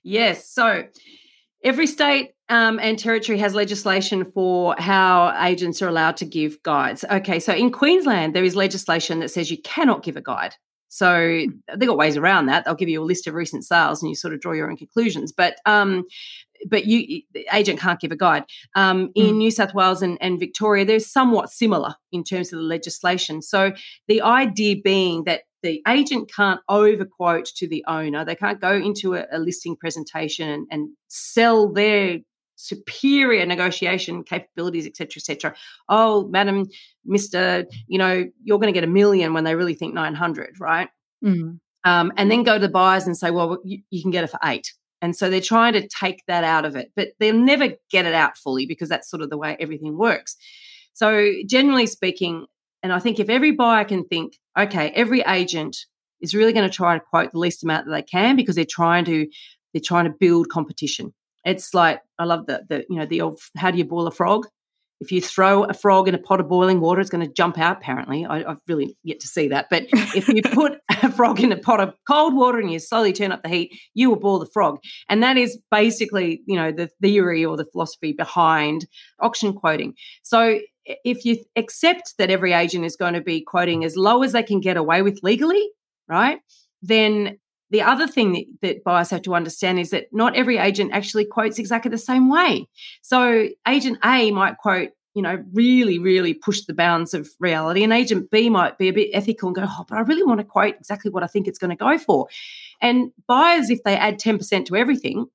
Yes. 0.03 0.47
So 0.47 0.83
every 1.63 1.87
state 1.87 2.31
um, 2.49 2.79
and 2.79 2.99
territory 2.99 3.39
has 3.39 3.55
legislation 3.55 4.25
for 4.25 4.75
how 4.77 5.35
agents 5.43 5.81
are 5.81 5.87
allowed 5.87 6.17
to 6.17 6.25
give 6.25 6.61
guides. 6.63 7.03
Okay. 7.09 7.39
So 7.39 7.53
in 7.53 7.71
Queensland, 7.71 8.35
there 8.35 8.43
is 8.43 8.55
legislation 8.55 9.19
that 9.19 9.29
says 9.29 9.49
you 9.49 9.61
cannot 9.63 10.03
give 10.03 10.17
a 10.17 10.21
guide 10.21 10.55
So 10.89 11.45
hmm. 11.45 11.77
they've 11.77 11.89
got 11.89 11.97
ways 11.97 12.17
around 12.17 12.47
that. 12.47 12.65
They'll 12.65 12.75
give 12.75 12.89
you 12.89 13.01
a 13.01 13.05
list 13.05 13.27
of 13.27 13.33
recent 13.33 13.65
sales 13.65 14.01
and 14.01 14.09
you 14.09 14.15
sort 14.15 14.33
of 14.33 14.41
draw 14.41 14.51
your 14.51 14.69
own 14.69 14.77
conclusions. 14.77 15.31
But 15.31 15.55
um, 15.65 16.03
but 16.67 16.85
you 16.85 17.21
the 17.33 17.47
agent 17.53 17.79
can't 17.79 17.99
give 17.99 18.11
a 18.11 18.15
guide. 18.15 18.45
Um, 18.75 19.11
in 19.15 19.35
mm. 19.35 19.37
New 19.37 19.51
South 19.51 19.73
Wales 19.73 20.01
and, 20.01 20.17
and 20.21 20.39
Victoria, 20.39 20.85
they're 20.85 20.99
somewhat 20.99 21.49
similar 21.49 21.95
in 22.11 22.23
terms 22.23 22.51
of 22.51 22.59
the 22.59 22.65
legislation. 22.65 23.41
So 23.41 23.73
the 24.07 24.21
idea 24.21 24.77
being 24.83 25.23
that 25.25 25.41
the 25.65 25.81
agent 25.87 26.31
can't 26.33 26.61
overquote 26.69 27.45
to 27.45 27.67
the 27.67 27.83
owner. 27.87 28.23
They 28.23 28.35
can't 28.35 28.61
go 28.61 28.73
into 28.73 29.15
a, 29.15 29.25
a 29.31 29.39
listing 29.39 29.75
presentation 29.75 30.47
and, 30.47 30.67
and, 30.69 30.89
sell 31.07 31.71
their 31.71 32.19
superior 32.55 33.45
negotiation 33.45 34.23
capabilities, 34.23 34.85
etc., 34.85 35.13
etc. 35.17 35.55
Oh, 35.89 36.27
madam, 36.27 36.65
Mister, 37.03 37.65
you 37.87 37.97
know, 37.97 38.25
you're 38.43 38.59
going 38.59 38.71
to 38.71 38.77
get 38.77 38.83
a 38.83 38.91
million 38.91 39.33
when 39.33 39.43
they 39.43 39.55
really 39.55 39.73
think 39.73 39.93
nine 39.93 40.13
hundred, 40.13 40.55
right? 40.59 40.89
Mm. 41.23 41.59
Um, 41.83 42.11
and 42.17 42.29
then 42.29 42.43
go 42.43 42.55
to 42.55 42.59
the 42.59 42.69
buyers 42.69 43.05
and 43.05 43.17
say, 43.17 43.31
well, 43.31 43.59
you, 43.63 43.79
you 43.89 44.01
can 44.01 44.11
get 44.11 44.23
it 44.23 44.29
for 44.29 44.39
eight. 44.43 44.73
And 45.05 45.15
so 45.15 45.29
they're 45.29 45.39
trying 45.39 45.73
to 45.73 45.87
take 45.87 46.23
that 46.25 46.43
out 46.43 46.65
of 46.65 46.75
it, 46.75 46.91
but 46.95 47.09
they'll 47.19 47.37
never 47.37 47.75
get 47.91 48.07
it 48.07 48.15
out 48.15 48.39
fully 48.39 48.65
because 48.65 48.89
that's 48.89 49.07
sort 49.07 49.21
of 49.21 49.29
the 49.29 49.37
way 49.37 49.55
everything 49.59 49.99
works. 49.99 50.35
So, 50.93 51.31
generally 51.45 51.85
speaking, 51.85 52.47
and 52.81 52.91
I 52.91 52.97
think 52.97 53.19
if 53.19 53.29
every 53.29 53.51
buyer 53.51 53.85
can 53.85 54.05
think, 54.05 54.39
okay, 54.57 54.89
every 54.95 55.21
agent 55.21 55.77
is 56.21 56.33
really 56.33 56.53
going 56.53 56.67
to 56.67 56.75
try 56.75 56.97
to 56.97 57.03
quote 57.11 57.33
the 57.33 57.37
least 57.37 57.63
amount 57.63 57.85
that 57.85 57.91
they 57.91 58.01
can 58.01 58.35
because 58.35 58.55
they're 58.55 58.65
trying 58.67 59.05
to 59.05 59.27
they're 59.75 59.81
trying 59.85 60.05
to 60.05 60.13
build 60.19 60.49
competition. 60.49 61.13
It's 61.43 61.75
like 61.75 62.01
I 62.17 62.23
love 62.23 62.47
the 62.47 62.63
the 62.67 62.83
you 62.89 62.97
know 62.97 63.05
the 63.05 63.21
old 63.21 63.39
how 63.55 63.69
do 63.69 63.77
you 63.77 63.85
boil 63.85 64.07
a 64.07 64.11
frog? 64.11 64.47
If 65.05 65.11
you 65.11 65.21
throw 65.21 65.65
a 65.65 65.73
frog 65.75 66.07
in 66.07 66.15
a 66.15 66.17
pot 66.17 66.39
of 66.39 66.49
boiling 66.49 66.79
water, 66.79 66.99
it's 66.99 67.11
going 67.11 67.25
to 67.25 67.31
jump 67.31 67.59
out. 67.59 67.77
Apparently, 67.77 68.25
I, 68.25 68.39
have 68.39 68.59
really 68.67 68.97
yet 69.03 69.19
to 69.19 69.27
see 69.27 69.49
that. 69.49 69.67
But 69.69 69.83
if 69.91 70.27
you 70.27 70.41
put 70.41 70.79
a 71.03 71.11
frog 71.11 71.39
in 71.39 71.51
a 71.51 71.57
pot 71.57 71.79
of 71.79 71.93
cold 72.07 72.35
water 72.35 72.57
and 72.57 72.71
you 72.71 72.79
slowly 72.79 73.13
turn 73.13 73.31
up 73.31 73.43
the 73.43 73.49
heat, 73.49 73.79
you 73.93 74.09
will 74.09 74.15
boil 74.15 74.39
the 74.39 74.49
frog. 74.51 74.79
And 75.07 75.21
that 75.21 75.37
is 75.37 75.59
basically, 75.69 76.41
you 76.47 76.55
know, 76.55 76.71
the 76.71 76.89
theory 77.03 77.45
or 77.45 77.55
the 77.55 77.65
philosophy 77.65 78.13
behind 78.13 78.87
auction 79.19 79.53
quoting. 79.53 79.93
So 80.23 80.59
if 80.85 81.23
you 81.23 81.37
accept 81.55 82.15
that 82.17 82.31
every 82.31 82.53
agent 82.53 82.83
is 82.83 82.95
going 82.95 83.13
to 83.13 83.21
be 83.21 83.41
quoting 83.41 83.85
as 83.85 83.95
low 83.95 84.23
as 84.23 84.31
they 84.31 84.41
can 84.41 84.59
get 84.59 84.75
away 84.75 85.03
with 85.03 85.19
legally, 85.21 85.69
right? 86.09 86.39
Then 86.81 87.37
the 87.71 87.81
other 87.81 88.07
thing 88.07 88.33
that, 88.33 88.45
that 88.61 88.83
buyers 88.83 89.09
have 89.09 89.23
to 89.23 89.35
understand 89.35 89.79
is 89.79 89.89
that 89.89 90.07
not 90.11 90.35
every 90.35 90.57
agent 90.57 90.91
actually 90.93 91.25
quotes 91.25 91.59
exactly 91.59 91.89
the 91.89 91.97
same 91.97 92.29
way. 92.29 92.67
So 93.01 93.47
agent 93.67 93.97
A 94.03 94.31
might 94.31 94.57
quote, 94.57 94.91
you 95.13 95.21
know, 95.21 95.43
really, 95.53 95.97
really 95.97 96.33
push 96.33 96.61
the 96.61 96.73
bounds 96.73 97.13
of 97.13 97.29
reality, 97.39 97.83
and 97.83 97.93
agent 97.93 98.29
B 98.31 98.49
might 98.49 98.77
be 98.77 98.89
a 98.89 98.93
bit 98.93 99.11
ethical 99.13 99.47
and 99.47 99.55
go, 99.55 99.65
oh, 99.65 99.85
but 99.87 99.97
I 99.97 100.01
really 100.01 100.23
want 100.23 100.41
to 100.41 100.45
quote 100.45 100.75
exactly 100.75 101.09
what 101.09 101.23
I 101.23 101.27
think 101.27 101.47
it's 101.47 101.57
going 101.57 101.69
to 101.69 101.75
go 101.75 101.97
for. 101.97 102.27
And 102.81 103.11
buyers, 103.25 103.69
if 103.69 103.81
they 103.83 103.95
add 103.95 104.19
10% 104.19 104.65
to 104.65 104.75
everything, 104.75 105.27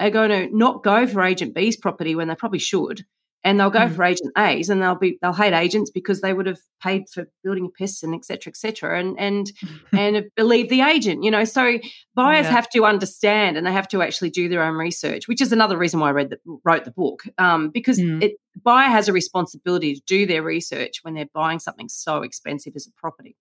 are 0.00 0.10
going 0.10 0.30
to 0.30 0.56
not 0.56 0.82
go 0.82 1.06
for 1.06 1.22
agent 1.22 1.54
B's 1.54 1.76
property 1.76 2.14
when 2.14 2.28
they 2.28 2.34
probably 2.34 2.58
should 2.58 3.04
and 3.44 3.58
they'll 3.58 3.70
go 3.70 3.80
mm. 3.80 3.94
for 3.94 4.04
agent 4.04 4.30
A's 4.36 4.68
and 4.68 4.82
they'll 4.82 4.94
be 4.94 5.18
they'll 5.22 5.32
hate 5.32 5.52
agents 5.52 5.90
because 5.90 6.20
they 6.20 6.32
would 6.32 6.46
have 6.46 6.58
paid 6.82 7.04
for 7.12 7.28
building 7.42 7.66
a 7.66 7.68
pest 7.78 8.02
and 8.02 8.14
etc 8.14 8.50
etc 8.50 8.98
and 8.98 9.18
and 9.18 9.52
and 9.92 10.24
believe 10.36 10.68
the 10.68 10.82
agent 10.82 11.24
you 11.24 11.30
know 11.30 11.44
so 11.44 11.78
buyers 12.14 12.46
yeah. 12.46 12.52
have 12.52 12.68
to 12.70 12.84
understand 12.84 13.56
and 13.56 13.66
they 13.66 13.72
have 13.72 13.88
to 13.88 14.02
actually 14.02 14.30
do 14.30 14.48
their 14.48 14.62
own 14.62 14.74
research 14.74 15.28
which 15.28 15.40
is 15.40 15.52
another 15.52 15.78
reason 15.78 16.00
why 16.00 16.08
I 16.08 16.12
read 16.12 16.30
the, 16.30 16.38
wrote 16.64 16.84
the 16.84 16.90
book 16.90 17.24
um, 17.38 17.70
because 17.70 17.98
mm. 17.98 18.22
it 18.22 18.32
buyer 18.62 18.88
has 18.88 19.08
a 19.08 19.12
responsibility 19.12 19.94
to 19.94 20.02
do 20.06 20.26
their 20.26 20.42
research 20.42 20.98
when 21.02 21.14
they're 21.14 21.26
buying 21.32 21.58
something 21.58 21.88
so 21.88 22.22
expensive 22.22 22.74
as 22.76 22.86
a 22.86 23.00
property 23.00 23.36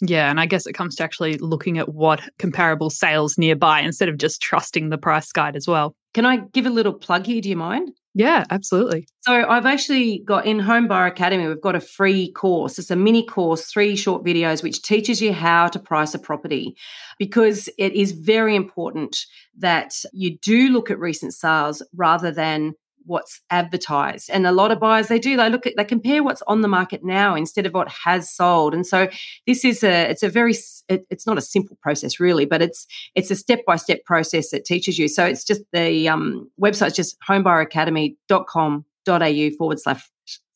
yeah, 0.00 0.30
and 0.30 0.38
I 0.38 0.46
guess 0.46 0.66
it 0.66 0.74
comes 0.74 0.94
to 0.96 1.02
actually 1.02 1.38
looking 1.38 1.78
at 1.78 1.88
what 1.88 2.20
comparable 2.38 2.88
sales 2.88 3.36
nearby 3.36 3.80
instead 3.80 4.08
of 4.08 4.16
just 4.16 4.40
trusting 4.40 4.90
the 4.90 4.98
price 4.98 5.32
guide 5.32 5.56
as 5.56 5.66
well. 5.66 5.96
Can 6.14 6.24
I 6.24 6.36
give 6.36 6.66
a 6.66 6.70
little 6.70 6.92
plug 6.92 7.26
here? 7.26 7.40
Do 7.40 7.48
you 7.48 7.56
mind? 7.56 7.90
Yeah, 8.14 8.44
absolutely. 8.50 9.06
So 9.20 9.32
I've 9.48 9.66
actually 9.66 10.22
got 10.24 10.46
in 10.46 10.58
Home 10.58 10.88
Buyer 10.88 11.06
Academy, 11.06 11.46
we've 11.46 11.60
got 11.60 11.76
a 11.76 11.80
free 11.80 12.32
course. 12.32 12.78
It's 12.78 12.90
a 12.90 12.96
mini 12.96 13.24
course, 13.24 13.66
three 13.66 13.94
short 13.96 14.24
videos, 14.24 14.62
which 14.62 14.82
teaches 14.82 15.20
you 15.20 15.32
how 15.32 15.68
to 15.68 15.78
price 15.78 16.14
a 16.14 16.18
property 16.18 16.76
because 17.18 17.68
it 17.78 17.92
is 17.92 18.12
very 18.12 18.56
important 18.56 19.18
that 19.58 19.92
you 20.12 20.38
do 20.38 20.68
look 20.70 20.90
at 20.90 20.98
recent 20.98 21.34
sales 21.34 21.82
rather 21.94 22.32
than 22.32 22.72
what's 23.08 23.40
advertised. 23.50 24.30
And 24.30 24.46
a 24.46 24.52
lot 24.52 24.70
of 24.70 24.78
buyers 24.78 25.08
they 25.08 25.18
do 25.18 25.36
they 25.36 25.50
look 25.50 25.66
at 25.66 25.74
they 25.76 25.84
compare 25.84 26.22
what's 26.22 26.42
on 26.46 26.60
the 26.60 26.68
market 26.68 27.00
now 27.02 27.34
instead 27.34 27.66
of 27.66 27.74
what 27.74 27.88
has 28.04 28.30
sold. 28.30 28.74
And 28.74 28.86
so 28.86 29.08
this 29.46 29.64
is 29.64 29.82
a 29.82 30.10
it's 30.10 30.22
a 30.22 30.28
very 30.28 30.54
it, 30.88 31.06
it's 31.10 31.26
not 31.26 31.38
a 31.38 31.42
simple 31.42 31.76
process 31.82 32.20
really, 32.20 32.44
but 32.44 32.62
it's 32.62 32.86
it's 33.14 33.30
a 33.30 33.36
step 33.36 33.60
by 33.66 33.76
step 33.76 34.04
process 34.04 34.50
that 34.50 34.64
teaches 34.64 34.98
you. 34.98 35.08
So 35.08 35.24
it's 35.24 35.44
just 35.44 35.62
the 35.72 36.08
um, 36.08 36.50
website's 36.60 36.96
just 36.96 37.16
homebuyeracademy.com.au 37.28 39.50
forward 39.56 39.80
slash 39.80 40.02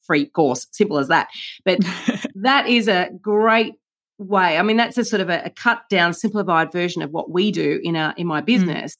free 0.03 0.27
course. 0.27 0.67
Simple 0.73 0.99
as 0.99 1.09
that. 1.09 1.29
But 1.65 1.79
that 2.35 2.69
is 2.69 2.89
a 2.89 3.11
great 3.21 3.75
way. 4.19 4.59
I 4.59 4.63
mean, 4.63 4.77
that's 4.77 4.99
a 4.99 5.05
sort 5.05 5.21
of 5.21 5.31
a, 5.31 5.43
a, 5.47 5.51
cut 5.51 5.83
down, 5.89 6.15
simplified 6.15 6.73
version 6.73 7.03
of 7.03 7.11
what 7.11 7.31
we 7.31 7.51
do 7.51 7.81
in 7.83 7.97
our 7.97 8.15
in 8.17 8.27
my 8.27 8.43
mm. 8.43 8.47
business. 8.47 8.97
Mm. 8.97 8.99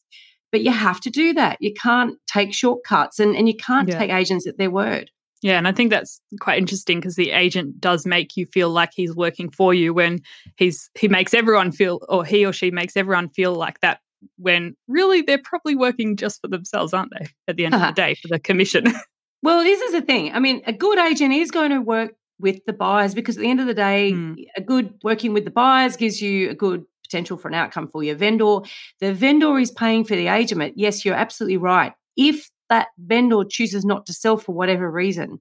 But 0.53 0.63
you 0.63 0.71
have 0.71 1.01
to 1.01 1.11
do 1.11 1.33
that. 1.35 1.57
You 1.61 1.73
can't 1.73 2.19
take 2.27 2.55
shortcuts 2.55 3.19
and, 3.19 3.35
and 3.35 3.49
you 3.49 3.57
can't 3.57 3.89
yeah. 3.89 3.99
take 3.99 4.11
agents 4.11 4.47
at 4.47 4.59
their 4.59 4.71
word. 4.71 5.11
Yeah, 5.43 5.59
and 5.59 5.67
I 5.67 5.73
think 5.73 5.91
that's 5.91 6.21
quite 6.41 6.59
interesting 6.59 7.01
because 7.01 7.17
the 7.17 7.33
agent 7.33 7.81
does 7.81 8.07
make 8.07 8.37
you 8.37 8.47
feel 8.47 8.71
like 8.71 8.91
he's 8.95 9.15
working 9.17 9.51
for 9.51 9.75
you 9.75 9.93
when 9.93 10.21
he's 10.57 10.89
he 10.97 11.09
makes 11.09 11.35
everyone 11.35 11.73
feel 11.73 12.01
or 12.09 12.25
he 12.25 12.47
or 12.47 12.53
she 12.53 12.71
makes 12.71 12.97
everyone 12.97 13.29
feel 13.29 13.53
like 13.53 13.81
that 13.81 13.99
when 14.37 14.77
really 14.87 15.23
they're 15.23 15.43
probably 15.43 15.75
working 15.75 16.17
just 16.17 16.41
for 16.41 16.49
themselves, 16.49 16.95
aren't 16.95 17.13
they? 17.19 17.27
At 17.49 17.57
the 17.57 17.65
end 17.65 17.75
uh-huh. 17.75 17.89
of 17.89 17.95
the 17.95 18.01
day 18.01 18.15
for 18.15 18.29
the 18.29 18.39
commission. 18.39 18.85
well, 19.43 19.65
this 19.65 19.81
is 19.81 19.93
the 19.93 20.03
thing. 20.03 20.33
I 20.33 20.39
mean, 20.39 20.63
a 20.67 20.73
good 20.73 20.99
agent 20.99 21.33
is 21.35 21.51
going 21.51 21.71
to 21.71 21.81
work 21.81 22.15
with 22.39 22.65
the 22.67 22.73
buyers 22.73 23.15
because 23.15 23.37
at 23.37 23.41
the 23.41 23.51
end 23.51 23.61
of 23.61 23.67
the 23.67 23.75
day, 23.75 24.13
mm. 24.13 24.37
a 24.57 24.61
good 24.61 24.95
working 25.03 25.33
with 25.33 25.45
the 25.45 25.51
buyers 25.51 25.97
gives 25.97 26.23
you 26.23 26.51
a 26.51 26.55
good 26.55 26.85
potential 27.13 27.37
for 27.37 27.49
an 27.49 27.55
outcome 27.55 27.89
for 27.89 28.03
your 28.03 28.17
vendor. 28.17 28.59
The 29.01 29.13
vendor 29.13 29.59
is 29.59 29.71
paying 29.71 30.05
for 30.05 30.17
the 30.17 30.29
agent. 30.29 30.73
Yes, 30.77 31.05
you're 31.05 31.15
absolutely 31.15 31.59
right. 31.59 31.93
If 32.17 32.51
that 32.71 32.89
vendor 32.99 33.45
chooses 33.49 33.85
not 33.85 34.07
to 34.07 34.15
sell 34.15 34.39
for 34.39 34.53
whatever 34.53 34.91
reason, 34.91 35.41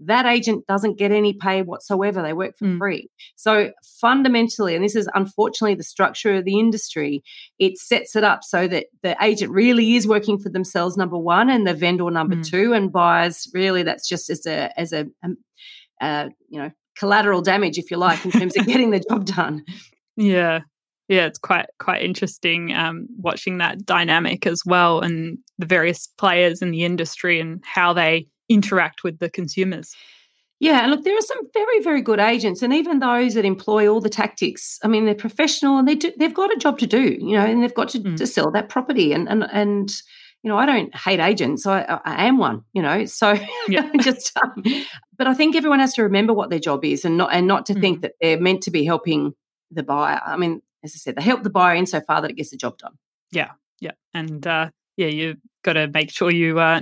that 0.00 0.26
agent 0.26 0.64
doesn't 0.68 0.96
get 0.96 1.10
any 1.10 1.32
pay 1.32 1.62
whatsoever. 1.62 2.22
They 2.22 2.32
work 2.32 2.56
for 2.56 2.66
mm. 2.66 2.78
free. 2.78 3.10
So 3.34 3.72
fundamentally, 4.00 4.76
and 4.76 4.84
this 4.84 4.94
is 4.94 5.08
unfortunately 5.12 5.74
the 5.74 5.82
structure 5.82 6.36
of 6.36 6.44
the 6.44 6.60
industry, 6.60 7.24
it 7.58 7.78
sets 7.78 8.14
it 8.14 8.22
up 8.22 8.44
so 8.44 8.68
that 8.68 8.86
the 9.02 9.16
agent 9.20 9.50
really 9.50 9.96
is 9.96 10.06
working 10.06 10.38
for 10.38 10.50
themselves, 10.50 10.96
number 10.96 11.18
one, 11.18 11.50
and 11.50 11.66
the 11.66 11.74
vendor 11.74 12.08
number 12.12 12.36
mm. 12.36 12.48
two, 12.48 12.72
and 12.74 12.92
buyers 12.92 13.50
really 13.52 13.82
that's 13.82 14.08
just 14.08 14.30
as 14.30 14.46
a 14.46 14.78
as 14.78 14.92
a, 14.92 15.06
um, 15.24 15.36
uh, 16.00 16.28
you 16.48 16.60
know 16.60 16.70
collateral 16.96 17.42
damage, 17.42 17.78
if 17.78 17.90
you 17.90 17.96
like, 17.96 18.24
in 18.24 18.30
terms 18.30 18.56
of 18.56 18.66
getting 18.66 18.90
the 18.90 19.00
job 19.00 19.24
done. 19.24 19.64
Yeah, 20.20 20.62
yeah, 21.08 21.24
it's 21.24 21.38
quite 21.38 21.66
quite 21.78 22.02
interesting 22.02 22.72
um, 22.74 23.06
watching 23.18 23.58
that 23.58 23.84
dynamic 23.84 24.46
as 24.46 24.62
well, 24.66 25.00
and 25.00 25.38
the 25.58 25.66
various 25.66 26.06
players 26.06 26.60
in 26.60 26.70
the 26.70 26.84
industry 26.84 27.40
and 27.40 27.62
how 27.64 27.92
they 27.92 28.28
interact 28.48 29.02
with 29.04 29.18
the 29.18 29.30
consumers. 29.30 29.94
Yeah, 30.60 30.82
and 30.82 30.90
look, 30.90 31.04
there 31.04 31.16
are 31.16 31.22
some 31.22 31.38
very, 31.54 31.80
very 31.82 32.02
good 32.02 32.18
agents, 32.18 32.62
and 32.62 32.74
even 32.74 32.98
those 32.98 33.34
that 33.34 33.44
employ 33.44 33.88
all 33.88 34.00
the 34.00 34.10
tactics. 34.10 34.78
I 34.82 34.88
mean, 34.88 35.06
they're 35.06 35.14
professional 35.14 35.78
and 35.78 35.86
they 35.86 35.94
do, 35.94 36.12
they've 36.18 36.34
got 36.34 36.52
a 36.52 36.58
job 36.58 36.78
to 36.80 36.86
do, 36.86 37.16
you 37.20 37.36
know, 37.36 37.44
and 37.44 37.62
they've 37.62 37.74
got 37.74 37.90
to, 37.90 38.00
mm. 38.00 38.16
to 38.16 38.26
sell 38.26 38.50
that 38.50 38.68
property. 38.68 39.12
And 39.12 39.28
and 39.28 39.48
and 39.52 39.90
you 40.42 40.50
know, 40.50 40.58
I 40.58 40.66
don't 40.66 40.94
hate 40.94 41.20
agents. 41.20 41.66
I, 41.66 42.00
I 42.04 42.26
am 42.26 42.38
one, 42.38 42.62
you 42.72 42.82
know. 42.82 43.06
So 43.06 43.38
yeah. 43.68 43.90
just, 44.00 44.36
um, 44.42 44.62
but 45.16 45.26
I 45.26 45.34
think 45.34 45.56
everyone 45.56 45.80
has 45.80 45.94
to 45.94 46.02
remember 46.02 46.32
what 46.32 46.50
their 46.50 46.58
job 46.58 46.84
is, 46.84 47.04
and 47.04 47.16
not 47.16 47.30
and 47.32 47.46
not 47.46 47.64
to 47.66 47.74
mm. 47.74 47.80
think 47.80 48.02
that 48.02 48.12
they're 48.20 48.40
meant 48.40 48.62
to 48.64 48.70
be 48.70 48.84
helping 48.84 49.32
the 49.70 49.82
buyer. 49.82 50.20
I 50.26 50.36
mean, 50.36 50.60
as 50.84 50.92
I 50.94 50.98
said, 50.98 51.16
they 51.16 51.22
help 51.22 51.42
the 51.42 51.50
buyer 51.50 51.74
insofar 51.74 52.20
that 52.22 52.30
it 52.30 52.36
gets 52.36 52.50
the 52.50 52.56
job 52.56 52.78
done. 52.78 52.94
Yeah, 53.32 53.50
yeah, 53.80 53.92
and 54.14 54.46
uh, 54.46 54.70
yeah, 54.96 55.08
you've 55.08 55.38
got 55.62 55.74
to 55.74 55.88
make 55.88 56.10
sure 56.10 56.30
you 56.30 56.58
uh, 56.58 56.80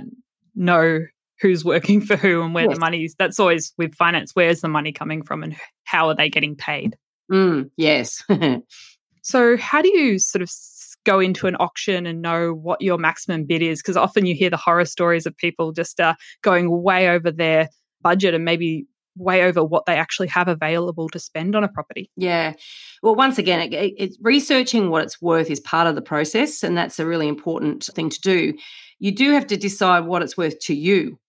know 0.55 0.99
who's 1.39 1.63
working 1.63 2.01
for 2.01 2.15
who 2.15 2.41
and 2.41 2.53
where 2.53 2.65
yes. 2.65 2.75
the 2.75 2.79
money's. 2.79 3.15
That's 3.17 3.39
always 3.39 3.73
with 3.77 3.95
finance. 3.95 4.31
Where's 4.33 4.61
the 4.61 4.67
money 4.67 4.91
coming 4.91 5.23
from, 5.23 5.43
and 5.43 5.55
how 5.83 6.09
are 6.09 6.15
they 6.15 6.29
getting 6.29 6.55
paid? 6.55 6.95
Mm, 7.31 7.69
yes. 7.77 8.23
so, 9.23 9.57
how 9.57 9.81
do 9.81 9.89
you 9.89 10.19
sort 10.19 10.41
of 10.41 10.51
go 11.05 11.19
into 11.19 11.47
an 11.47 11.55
auction 11.55 12.05
and 12.05 12.21
know 12.21 12.51
what 12.53 12.81
your 12.81 12.97
maximum 12.97 13.45
bid 13.45 13.61
is? 13.61 13.81
Because 13.81 13.97
often 13.97 14.25
you 14.25 14.35
hear 14.35 14.49
the 14.49 14.57
horror 14.57 14.85
stories 14.85 15.25
of 15.25 15.35
people 15.37 15.71
just 15.71 15.99
uh, 15.99 16.15
going 16.41 16.81
way 16.83 17.09
over 17.09 17.31
their 17.31 17.69
budget 18.01 18.33
and 18.33 18.45
maybe 18.45 18.85
way 19.17 19.43
over 19.43 19.63
what 19.63 19.85
they 19.85 19.95
actually 19.95 20.27
have 20.27 20.47
available 20.47 21.09
to 21.09 21.19
spend 21.19 21.55
on 21.55 21.63
a 21.63 21.67
property. 21.67 22.09
Yeah. 22.15 22.53
Well, 23.01 23.15
once 23.15 23.37
again, 23.37 23.61
it, 23.61 23.93
it, 23.97 24.17
researching 24.21 24.89
what 24.89 25.03
it's 25.03 25.21
worth 25.21 25.49
is 25.49 25.59
part 25.59 25.87
of 25.87 25.95
the 25.95 26.01
process, 26.01 26.63
and 26.63 26.77
that's 26.77 26.99
a 26.99 27.05
really 27.05 27.27
important 27.27 27.85
thing 27.85 28.09
to 28.09 28.19
do. 28.21 28.53
You 28.99 29.11
do 29.11 29.31
have 29.31 29.47
to 29.47 29.57
decide 29.57 30.05
what 30.05 30.21
it's 30.21 30.37
worth 30.37 30.59
to 30.61 30.75
you. 30.75 31.19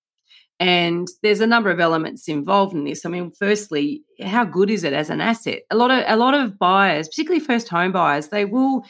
And 0.60 1.06
there's 1.22 1.40
a 1.40 1.46
number 1.46 1.70
of 1.70 1.78
elements 1.78 2.26
involved 2.26 2.74
in 2.74 2.84
this. 2.84 3.06
I 3.06 3.10
mean, 3.10 3.30
firstly, 3.38 4.02
how 4.20 4.44
good 4.44 4.70
is 4.70 4.82
it 4.82 4.92
as 4.92 5.08
an 5.08 5.20
asset? 5.20 5.60
A 5.70 5.76
lot 5.76 5.92
of 5.92 6.02
a 6.08 6.16
lot 6.16 6.34
of 6.34 6.58
buyers, 6.58 7.08
particularly 7.08 7.44
first 7.44 7.68
home 7.68 7.92
buyers, 7.92 8.28
they 8.28 8.44
will 8.44 8.82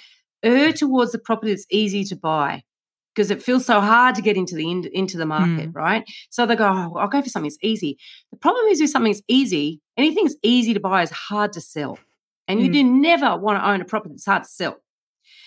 err 0.42 0.72
towards 0.72 1.12
the 1.12 1.18
property 1.18 1.52
that's 1.52 1.66
easy 1.70 2.04
to 2.04 2.16
buy 2.16 2.62
because 3.18 3.32
it 3.32 3.42
feels 3.42 3.66
so 3.66 3.80
hard 3.80 4.14
to 4.14 4.22
get 4.22 4.36
into 4.36 4.54
the 4.54 4.70
into 4.70 5.16
the 5.16 5.26
market, 5.26 5.72
mm. 5.72 5.74
right? 5.74 6.08
So 6.30 6.46
they 6.46 6.54
go, 6.54 6.68
oh, 6.68 6.96
I'll 6.96 7.08
go 7.08 7.20
for 7.20 7.28
something 7.28 7.48
that's 7.48 7.58
easy. 7.62 7.98
The 8.30 8.36
problem 8.36 8.66
is 8.66 8.80
with 8.80 8.90
something 8.90 9.12
that's 9.12 9.24
easy, 9.26 9.80
anything 9.96 10.24
that's 10.24 10.36
easy 10.44 10.72
to 10.72 10.78
buy 10.80 11.02
is 11.02 11.10
hard 11.10 11.52
to 11.54 11.60
sell, 11.60 11.98
and 12.46 12.60
mm. 12.60 12.64
you 12.64 12.72
do 12.72 12.84
never 12.84 13.36
want 13.36 13.58
to 13.58 13.68
own 13.68 13.80
a 13.80 13.84
property 13.84 14.14
that's 14.14 14.24
hard 14.24 14.44
to 14.44 14.48
sell. 14.48 14.76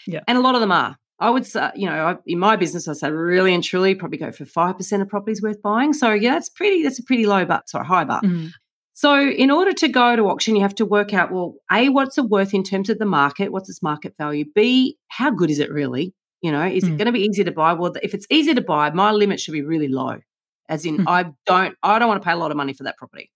Yeah, 0.05 0.19
and 0.27 0.37
a 0.37 0.41
lot 0.41 0.55
of 0.55 0.61
them 0.61 0.73
are. 0.73 0.97
I 1.17 1.29
would 1.29 1.45
say, 1.45 1.69
you 1.75 1.85
know, 1.85 2.17
in 2.25 2.39
my 2.39 2.57
business, 2.57 2.87
I 2.87 2.93
say 2.93 3.09
really 3.09 3.53
and 3.53 3.63
truly 3.63 3.95
probably 3.95 4.17
go 4.17 4.33
for 4.33 4.43
five 4.43 4.75
percent 4.75 5.01
of 5.01 5.07
properties 5.07 5.41
worth 5.41 5.61
buying. 5.61 5.93
So 5.93 6.11
yeah, 6.11 6.33
that's 6.33 6.49
pretty. 6.49 6.83
That's 6.83 6.99
a 6.99 7.03
pretty 7.03 7.25
low 7.25 7.45
but 7.45 7.69
sorry 7.69 7.85
high 7.85 8.03
but. 8.03 8.23
Mm. 8.23 8.51
So 8.93 9.17
in 9.17 9.49
order 9.49 9.71
to 9.71 9.87
go 9.87 10.15
to 10.17 10.23
auction, 10.23 10.55
you 10.55 10.61
have 10.61 10.75
to 10.75 10.85
work 10.85 11.13
out 11.13 11.31
well, 11.31 11.55
a 11.71 11.87
what's 11.87 12.17
it 12.17 12.25
worth 12.25 12.53
in 12.53 12.63
terms 12.63 12.89
of 12.89 12.99
the 12.99 13.05
market? 13.05 13.51
What's 13.51 13.69
its 13.69 13.81
market 13.81 14.15
value? 14.17 14.43
B 14.53 14.97
how 15.07 15.31
good 15.31 15.49
is 15.49 15.59
it 15.59 15.71
really? 15.71 16.13
You 16.41 16.51
know, 16.51 16.65
is 16.65 16.83
mm. 16.83 16.93
it 16.93 16.97
going 16.97 17.05
to 17.05 17.11
be 17.11 17.21
easy 17.21 17.43
to 17.43 17.51
buy? 17.51 17.73
Well, 17.73 17.93
if 18.01 18.13
it's 18.13 18.25
easy 18.29 18.53
to 18.53 18.61
buy, 18.61 18.89
my 18.91 19.11
limit 19.11 19.39
should 19.39 19.51
be 19.51 19.61
really 19.61 19.87
low. 19.87 20.19
As 20.69 20.85
in, 20.85 20.99
mm. 20.99 21.05
I 21.07 21.31
don't, 21.45 21.75
I 21.83 21.99
don't 21.99 22.07
want 22.07 22.21
to 22.21 22.25
pay 22.25 22.33
a 22.33 22.37
lot 22.37 22.51
of 22.51 22.57
money 22.57 22.73
for 22.73 22.83
that 22.83 22.97
property. 22.97 23.31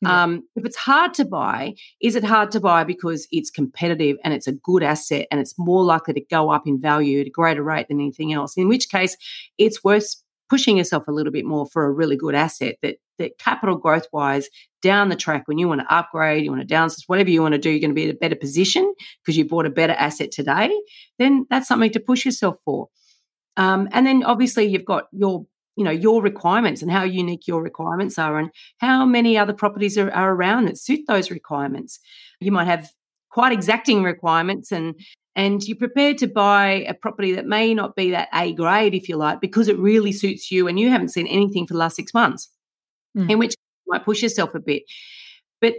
Yeah. 0.00 0.22
Um, 0.22 0.44
if 0.54 0.64
it's 0.64 0.76
hard 0.76 1.12
to 1.14 1.24
buy, 1.24 1.74
is 2.00 2.14
it 2.14 2.24
hard 2.24 2.50
to 2.52 2.60
buy 2.60 2.84
because 2.84 3.26
it's 3.32 3.50
competitive 3.50 4.16
and 4.24 4.32
it's 4.32 4.46
a 4.46 4.52
good 4.52 4.82
asset 4.82 5.26
and 5.30 5.40
it's 5.40 5.58
more 5.58 5.82
likely 5.84 6.14
to 6.14 6.20
go 6.30 6.50
up 6.50 6.66
in 6.66 6.80
value 6.80 7.20
at 7.20 7.26
a 7.26 7.30
greater 7.30 7.62
rate 7.62 7.88
than 7.88 8.00
anything 8.00 8.32
else? 8.32 8.56
In 8.56 8.68
which 8.68 8.88
case, 8.88 9.16
it's 9.58 9.82
worth 9.82 10.14
pushing 10.48 10.78
yourself 10.78 11.08
a 11.08 11.12
little 11.12 11.32
bit 11.32 11.44
more 11.44 11.66
for 11.66 11.84
a 11.84 11.92
really 11.92 12.16
good 12.16 12.34
asset 12.34 12.76
that 12.82 12.98
that 13.18 13.38
capital 13.38 13.76
growth 13.76 14.06
wise 14.12 14.48
down 14.80 15.08
the 15.08 15.16
track 15.16 15.46
when 15.46 15.58
you 15.58 15.68
want 15.68 15.80
to 15.80 15.94
upgrade 15.94 16.44
you 16.44 16.50
want 16.50 16.66
to 16.66 16.74
downsize 16.74 17.02
whatever 17.06 17.30
you 17.30 17.42
want 17.42 17.52
to 17.52 17.58
do 17.58 17.70
you're 17.70 17.80
going 17.80 17.90
to 17.90 17.94
be 17.94 18.04
in 18.04 18.10
a 18.10 18.14
better 18.14 18.36
position 18.36 18.94
because 19.22 19.36
you 19.36 19.44
bought 19.44 19.66
a 19.66 19.70
better 19.70 19.94
asset 19.94 20.30
today 20.30 20.70
then 21.18 21.46
that's 21.50 21.68
something 21.68 21.90
to 21.90 22.00
push 22.00 22.24
yourself 22.24 22.56
for. 22.64 22.88
Um, 23.56 23.88
and 23.92 24.06
then 24.06 24.22
obviously 24.22 24.66
you've 24.66 24.84
got 24.84 25.04
your 25.12 25.46
you 25.76 25.84
know 25.84 25.90
your 25.90 26.22
requirements 26.22 26.82
and 26.82 26.90
how 26.90 27.04
unique 27.04 27.46
your 27.46 27.62
requirements 27.62 28.18
are 28.18 28.38
and 28.38 28.50
how 28.78 29.04
many 29.04 29.38
other 29.38 29.52
properties 29.52 29.96
are, 29.96 30.10
are 30.10 30.32
around 30.32 30.64
that 30.66 30.78
suit 30.78 31.00
those 31.06 31.30
requirements. 31.30 32.00
You 32.40 32.52
might 32.52 32.66
have 32.66 32.90
quite 33.30 33.52
exacting 33.52 34.02
requirements 34.02 34.72
and 34.72 34.94
and 35.36 35.62
you're 35.62 35.76
prepared 35.76 36.18
to 36.18 36.26
buy 36.26 36.84
a 36.88 36.94
property 36.94 37.32
that 37.34 37.46
may 37.46 37.72
not 37.72 37.94
be 37.94 38.10
that 38.10 38.28
A 38.34 38.52
grade, 38.54 38.94
if 38.94 39.08
you 39.08 39.16
like, 39.16 39.40
because 39.40 39.68
it 39.68 39.78
really 39.78 40.10
suits 40.10 40.50
you 40.50 40.66
and 40.66 40.80
you 40.80 40.90
haven't 40.90 41.10
seen 41.10 41.28
anything 41.28 41.64
for 41.64 41.74
the 41.74 41.78
last 41.78 41.94
six 41.94 42.12
months, 42.12 42.48
mm. 43.16 43.30
in 43.30 43.38
which 43.38 43.54
you 43.86 43.92
might 43.92 44.04
push 44.04 44.22
yourself 44.22 44.54
a 44.54 44.60
bit. 44.60 44.82
But 45.60 45.74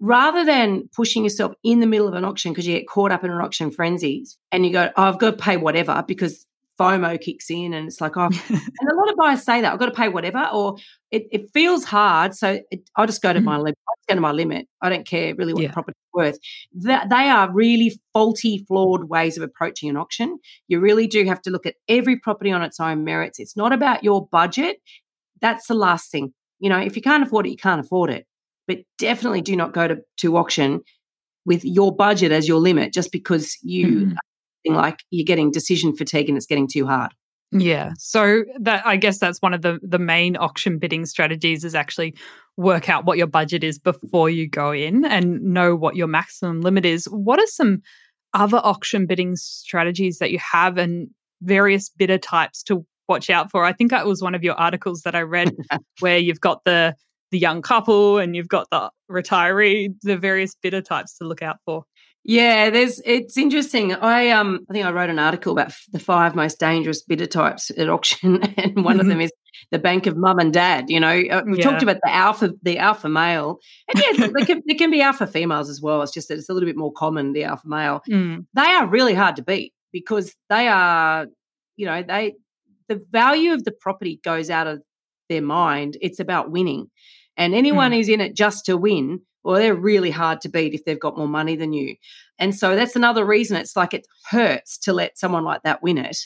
rather 0.00 0.44
than 0.44 0.88
pushing 0.94 1.24
yourself 1.24 1.52
in 1.62 1.80
the 1.80 1.86
middle 1.86 2.08
of 2.08 2.14
an 2.14 2.24
auction 2.24 2.52
because 2.52 2.66
you 2.66 2.76
get 2.76 2.88
caught 2.88 3.12
up 3.12 3.22
in 3.22 3.30
an 3.30 3.40
auction 3.40 3.70
frenzy 3.70 4.26
and 4.50 4.64
you 4.64 4.72
go, 4.72 4.90
oh, 4.96 5.02
I've 5.02 5.18
got 5.18 5.32
to 5.32 5.36
pay 5.36 5.56
whatever 5.56 6.02
because 6.06 6.46
FOMO 6.80 7.20
kicks 7.20 7.50
in 7.50 7.74
and 7.74 7.86
it's 7.86 8.00
like, 8.00 8.16
oh, 8.16 8.30
and 8.48 8.90
a 8.90 8.94
lot 8.94 9.10
of 9.10 9.16
buyers 9.16 9.42
say 9.42 9.60
that 9.60 9.70
I've 9.70 9.78
got 9.78 9.86
to 9.86 9.92
pay 9.92 10.08
whatever, 10.08 10.48
or 10.50 10.76
it, 11.10 11.26
it 11.30 11.50
feels 11.52 11.84
hard. 11.84 12.34
So 12.34 12.60
it, 12.70 12.88
I'll 12.96 13.06
just 13.06 13.20
go 13.20 13.32
to 13.32 13.38
mm-hmm. 13.38 13.44
my 13.44 13.56
limit. 13.58 13.78
I'll 13.86 13.94
go 14.08 14.14
to 14.14 14.20
my 14.22 14.32
limit. 14.32 14.66
I 14.80 14.88
don't 14.88 15.06
care 15.06 15.34
really 15.34 15.52
what 15.52 15.62
yeah. 15.62 15.68
the 15.68 15.74
property's 15.74 16.00
worth. 16.14 16.38
That 16.72 17.10
they 17.10 17.28
are 17.28 17.52
really 17.52 18.00
faulty, 18.14 18.64
flawed 18.66 19.04
ways 19.04 19.36
of 19.36 19.42
approaching 19.42 19.90
an 19.90 19.98
auction. 19.98 20.38
You 20.68 20.80
really 20.80 21.06
do 21.06 21.26
have 21.26 21.42
to 21.42 21.50
look 21.50 21.66
at 21.66 21.74
every 21.86 22.18
property 22.18 22.50
on 22.50 22.62
its 22.62 22.80
own 22.80 23.04
merits. 23.04 23.38
It's 23.38 23.56
not 23.56 23.74
about 23.74 24.02
your 24.02 24.26
budget. 24.26 24.78
That's 25.42 25.66
the 25.66 25.74
last 25.74 26.10
thing. 26.10 26.32
You 26.60 26.68
know, 26.70 26.78
if 26.78 26.94
you 26.94 27.02
can't 27.02 27.22
afford 27.22 27.46
it, 27.46 27.50
you 27.50 27.56
can't 27.56 27.80
afford 27.80 28.10
it. 28.10 28.26
But 28.68 28.78
definitely 28.98 29.42
do 29.42 29.56
not 29.56 29.72
go 29.72 29.88
to, 29.88 29.98
to 30.18 30.36
auction 30.36 30.82
with 31.44 31.64
your 31.64 31.94
budget 31.94 32.30
as 32.30 32.46
your 32.46 32.60
limit 32.60 32.92
just 32.92 33.10
because 33.12 33.56
you 33.62 33.86
mm 33.86 34.16
like 34.66 35.02
you're 35.10 35.24
getting 35.24 35.50
decision 35.50 35.96
fatigue 35.96 36.28
and 36.28 36.36
it's 36.36 36.44
getting 36.44 36.68
too 36.68 36.86
hard. 36.86 37.14
Yeah. 37.52 37.92
So 37.98 38.44
that 38.60 38.86
I 38.86 38.96
guess 38.96 39.18
that's 39.18 39.40
one 39.40 39.54
of 39.54 39.62
the 39.62 39.80
the 39.82 39.98
main 39.98 40.36
auction 40.36 40.78
bidding 40.78 41.06
strategies 41.06 41.64
is 41.64 41.74
actually 41.74 42.14
work 42.56 42.88
out 42.88 43.04
what 43.04 43.18
your 43.18 43.26
budget 43.26 43.64
is 43.64 43.78
before 43.78 44.30
you 44.30 44.46
go 44.46 44.70
in 44.70 45.04
and 45.04 45.40
know 45.40 45.74
what 45.74 45.96
your 45.96 46.06
maximum 46.06 46.60
limit 46.60 46.84
is. 46.84 47.06
What 47.06 47.40
are 47.40 47.46
some 47.46 47.82
other 48.34 48.60
auction 48.62 49.06
bidding 49.06 49.34
strategies 49.34 50.18
that 50.18 50.30
you 50.30 50.38
have 50.38 50.78
and 50.78 51.08
various 51.42 51.88
bidder 51.88 52.18
types 52.18 52.62
to 52.64 52.86
watch 53.10 53.28
out 53.28 53.50
for? 53.50 53.64
I 53.64 53.74
think 53.74 53.90
that 53.90 54.06
was 54.06 54.22
one 54.22 54.34
of 54.34 54.42
your 54.42 54.54
articles 54.54 55.02
that 55.02 55.14
I 55.14 55.20
read 55.20 55.54
where 56.00 56.16
you've 56.16 56.40
got 56.40 56.64
the 56.64 56.94
the 57.30 57.38
young 57.38 57.62
couple 57.62 58.18
and 58.18 58.34
you've 58.34 58.48
got 58.48 58.68
the 58.70 58.90
retiree, 59.10 59.94
the 60.02 60.16
various 60.16 60.56
bidder 60.56 60.80
types 60.80 61.18
to 61.18 61.24
look 61.24 61.42
out 61.42 61.58
for. 61.64 61.84
Yeah, 62.24 62.68
there's 62.70 63.00
it's 63.06 63.38
interesting. 63.38 63.94
I 63.94 64.28
um 64.30 64.60
I 64.68 64.74
think 64.74 64.84
I 64.84 64.90
wrote 64.90 65.08
an 65.08 65.18
article 65.18 65.52
about 65.52 65.72
the 65.92 65.98
five 65.98 66.34
most 66.34 66.60
dangerous 66.60 67.02
bidder 67.02 67.26
types 67.26 67.70
at 67.70 67.88
auction, 67.88 68.42
and 68.58 68.84
one 68.84 69.00
of 69.00 69.06
them 69.06 69.20
is 69.20 69.32
the 69.70 69.78
bank 69.78 70.06
of 70.06 70.16
mum 70.16 70.38
and 70.38 70.52
dad. 70.52 70.90
You 70.90 71.00
know, 71.00 71.08
uh, 71.08 71.42
we 71.46 71.58
yeah. 71.58 71.64
talked 71.64 71.82
about 71.82 71.96
the 72.02 72.12
alpha 72.12 72.50
the 72.62 72.78
alpha 72.78 73.08
male, 73.08 73.58
and 73.88 74.02
yeah, 74.02 74.26
there 74.26 74.44
can, 74.44 74.62
there 74.66 74.76
can 74.76 74.90
be 74.90 75.00
alpha 75.00 75.26
females 75.26 75.70
as 75.70 75.80
well. 75.80 76.02
It's 76.02 76.12
just 76.12 76.28
that 76.28 76.38
it's 76.38 76.50
a 76.50 76.52
little 76.52 76.68
bit 76.68 76.76
more 76.76 76.92
common 76.92 77.32
the 77.32 77.44
alpha 77.44 77.66
male. 77.66 78.02
Mm. 78.10 78.44
They 78.52 78.62
are 78.62 78.86
really 78.86 79.14
hard 79.14 79.36
to 79.36 79.42
beat 79.42 79.72
because 79.90 80.34
they 80.50 80.68
are, 80.68 81.26
you 81.76 81.86
know, 81.86 82.02
they 82.02 82.34
the 82.90 83.02
value 83.10 83.54
of 83.54 83.64
the 83.64 83.72
property 83.72 84.20
goes 84.22 84.50
out 84.50 84.66
of 84.66 84.82
their 85.30 85.40
mind. 85.40 85.96
It's 86.02 86.20
about 86.20 86.50
winning, 86.50 86.90
and 87.38 87.54
anyone 87.54 87.92
mm. 87.92 87.94
who's 87.94 88.10
in 88.10 88.20
it 88.20 88.36
just 88.36 88.66
to 88.66 88.76
win 88.76 89.20
well, 89.42 89.56
they're 89.56 89.74
really 89.74 90.10
hard 90.10 90.40
to 90.42 90.48
beat 90.48 90.74
if 90.74 90.84
they've 90.84 91.00
got 91.00 91.16
more 91.16 91.28
money 91.28 91.56
than 91.56 91.72
you. 91.72 91.96
And 92.38 92.54
so 92.54 92.76
that's 92.76 92.96
another 92.96 93.24
reason 93.24 93.56
it's 93.56 93.76
like 93.76 93.94
it 93.94 94.06
hurts 94.30 94.78
to 94.78 94.92
let 94.92 95.18
someone 95.18 95.44
like 95.44 95.62
that 95.62 95.82
win 95.82 95.98
it. 95.98 96.18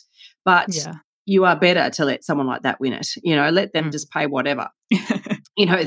But 0.44 0.74
yeah. 0.74 0.94
you 1.26 1.44
are 1.44 1.56
better 1.56 1.90
to 1.90 2.04
let 2.04 2.24
someone 2.24 2.46
like 2.46 2.62
that 2.62 2.80
win 2.80 2.92
it. 2.92 3.08
You 3.22 3.36
know, 3.36 3.50
let 3.50 3.72
them 3.72 3.86
mm. 3.86 3.92
just 3.92 4.10
pay 4.10 4.26
whatever. 4.26 4.68
you 5.56 5.66
know, 5.66 5.84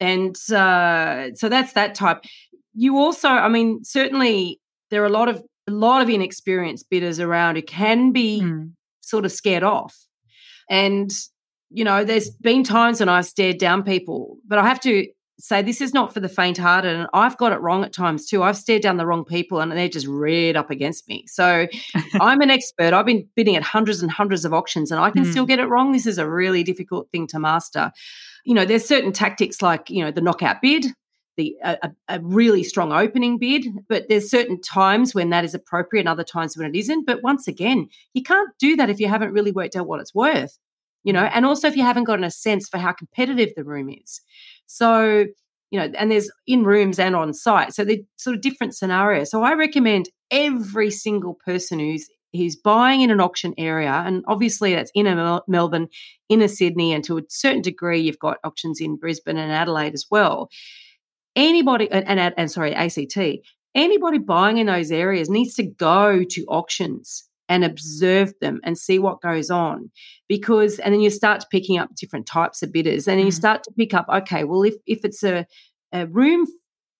and 0.00 0.36
uh, 0.50 1.34
so 1.34 1.48
that's 1.48 1.74
that 1.74 1.94
type. 1.94 2.24
You 2.74 2.96
also, 2.96 3.28
I 3.28 3.48
mean, 3.48 3.84
certainly 3.84 4.60
there 4.90 5.02
are 5.02 5.06
a 5.06 5.10
lot 5.10 5.28
of 5.28 5.42
a 5.66 5.72
lot 5.72 6.02
of 6.02 6.08
inexperienced 6.08 6.88
bidders 6.90 7.20
around 7.20 7.56
who 7.56 7.62
can 7.62 8.12
be 8.12 8.40
mm. 8.40 8.72
Sort 9.00 9.24
of 9.24 9.32
scared 9.32 9.62
off. 9.62 9.96
And 10.68 11.10
you 11.70 11.84
know, 11.84 12.04
there's 12.04 12.30
been 12.30 12.64
times 12.64 13.00
when 13.00 13.08
I've 13.08 13.26
stared 13.26 13.58
down 13.58 13.84
people, 13.84 14.38
but 14.46 14.58
I 14.58 14.66
have 14.66 14.80
to 14.80 15.06
say 15.38 15.62
this 15.62 15.80
is 15.80 15.94
not 15.94 16.12
for 16.12 16.20
the 16.20 16.28
faint 16.28 16.58
hearted. 16.58 16.94
And 16.94 17.08
I've 17.14 17.36
got 17.38 17.52
it 17.52 17.60
wrong 17.60 17.84
at 17.84 17.92
times 17.92 18.26
too. 18.26 18.42
I've 18.42 18.56
stared 18.56 18.82
down 18.82 18.96
the 18.96 19.06
wrong 19.06 19.24
people 19.24 19.60
and 19.60 19.72
they're 19.72 19.88
just 19.88 20.06
reared 20.06 20.56
up 20.56 20.70
against 20.70 21.08
me. 21.08 21.24
So 21.26 21.66
I'm 22.20 22.40
an 22.40 22.50
expert. 22.50 22.92
I've 22.92 23.06
been 23.06 23.26
bidding 23.36 23.56
at 23.56 23.62
hundreds 23.62 24.02
and 24.02 24.10
hundreds 24.10 24.44
of 24.44 24.52
auctions 24.52 24.90
and 24.90 25.00
I 25.00 25.10
can 25.10 25.24
mm. 25.24 25.30
still 25.30 25.46
get 25.46 25.58
it 25.58 25.66
wrong. 25.66 25.92
This 25.92 26.06
is 26.06 26.18
a 26.18 26.28
really 26.28 26.62
difficult 26.62 27.08
thing 27.10 27.26
to 27.28 27.38
master. 27.38 27.90
You 28.44 28.54
know, 28.54 28.64
there's 28.64 28.84
certain 28.84 29.12
tactics 29.12 29.62
like, 29.62 29.90
you 29.90 30.04
know, 30.04 30.10
the 30.10 30.20
knockout 30.20 30.60
bid, 30.62 30.86
the 31.36 31.56
a, 31.62 31.90
a, 32.08 32.20
really 32.20 32.62
strong 32.62 32.92
opening 32.92 33.38
bid, 33.38 33.66
but 33.88 34.08
there's 34.08 34.30
certain 34.30 34.60
times 34.60 35.14
when 35.14 35.30
that 35.30 35.44
is 35.44 35.54
appropriate 35.54 36.02
and 36.02 36.08
other 36.08 36.24
times 36.24 36.56
when 36.56 36.68
it 36.68 36.78
isn't. 36.78 37.06
But 37.06 37.22
once 37.22 37.48
again, 37.48 37.88
you 38.14 38.22
can't 38.22 38.50
do 38.58 38.76
that 38.76 38.90
if 38.90 39.00
you 39.00 39.08
haven't 39.08 39.32
really 39.32 39.52
worked 39.52 39.76
out 39.76 39.86
what 39.86 40.00
it's 40.00 40.14
worth, 40.14 40.58
you 41.04 41.12
know, 41.12 41.22
mm. 41.22 41.30
and 41.32 41.46
also 41.46 41.68
if 41.68 41.76
you 41.76 41.82
haven't 41.82 42.04
gotten 42.04 42.24
a 42.24 42.30
sense 42.30 42.68
for 42.68 42.78
how 42.78 42.92
competitive 42.92 43.50
the 43.56 43.64
room 43.64 43.88
is. 43.90 44.20
So, 44.66 45.26
you 45.70 45.78
know, 45.78 45.90
and 45.96 46.10
there's 46.10 46.30
in 46.46 46.64
rooms 46.64 46.98
and 46.98 47.14
on 47.14 47.32
site. 47.32 47.74
So 47.74 47.84
they're 47.84 47.98
sort 48.16 48.36
of 48.36 48.42
different 48.42 48.74
scenarios. 48.74 49.30
So 49.30 49.42
I 49.42 49.54
recommend 49.54 50.10
every 50.30 50.90
single 50.90 51.34
person 51.44 51.78
who's 51.78 52.08
who's 52.32 52.56
buying 52.56 53.00
in 53.00 53.10
an 53.10 53.20
auction 53.20 53.54
area, 53.58 54.02
and 54.06 54.24
obviously 54.28 54.74
that's 54.74 54.92
in 54.94 55.06
a 55.06 55.42
Melbourne, 55.48 55.88
in 56.28 56.42
a 56.42 56.48
Sydney, 56.48 56.92
and 56.92 57.02
to 57.04 57.18
a 57.18 57.22
certain 57.28 57.62
degree, 57.62 58.00
you've 58.00 58.18
got 58.18 58.38
auctions 58.44 58.80
in 58.80 58.96
Brisbane 58.96 59.36
and 59.36 59.50
Adelaide 59.50 59.94
as 59.94 60.06
well. 60.10 60.48
Anybody 61.36 61.90
and, 61.90 62.06
and, 62.08 62.34
and 62.36 62.50
sorry, 62.50 62.74
ACT, 62.74 63.18
anybody 63.74 64.18
buying 64.18 64.58
in 64.58 64.66
those 64.66 64.90
areas 64.90 65.30
needs 65.30 65.54
to 65.54 65.64
go 65.64 66.24
to 66.24 66.44
auctions 66.46 67.28
and 67.50 67.64
observe 67.64 68.32
them 68.40 68.60
and 68.64 68.78
see 68.78 68.98
what 68.98 69.20
goes 69.20 69.50
on 69.50 69.90
because 70.28 70.78
and 70.78 70.94
then 70.94 71.00
you 71.00 71.10
start 71.10 71.44
picking 71.50 71.76
up 71.76 71.94
different 71.96 72.24
types 72.24 72.62
of 72.62 72.72
bidders 72.72 73.08
and 73.08 73.18
then 73.18 73.26
you 73.26 73.32
mm. 73.32 73.36
start 73.36 73.62
to 73.64 73.72
pick 73.76 73.92
up 73.92 74.06
okay 74.08 74.44
well 74.44 74.62
if 74.62 74.74
if 74.86 75.04
it's 75.04 75.24
a, 75.24 75.44
a 75.92 76.06
room 76.06 76.46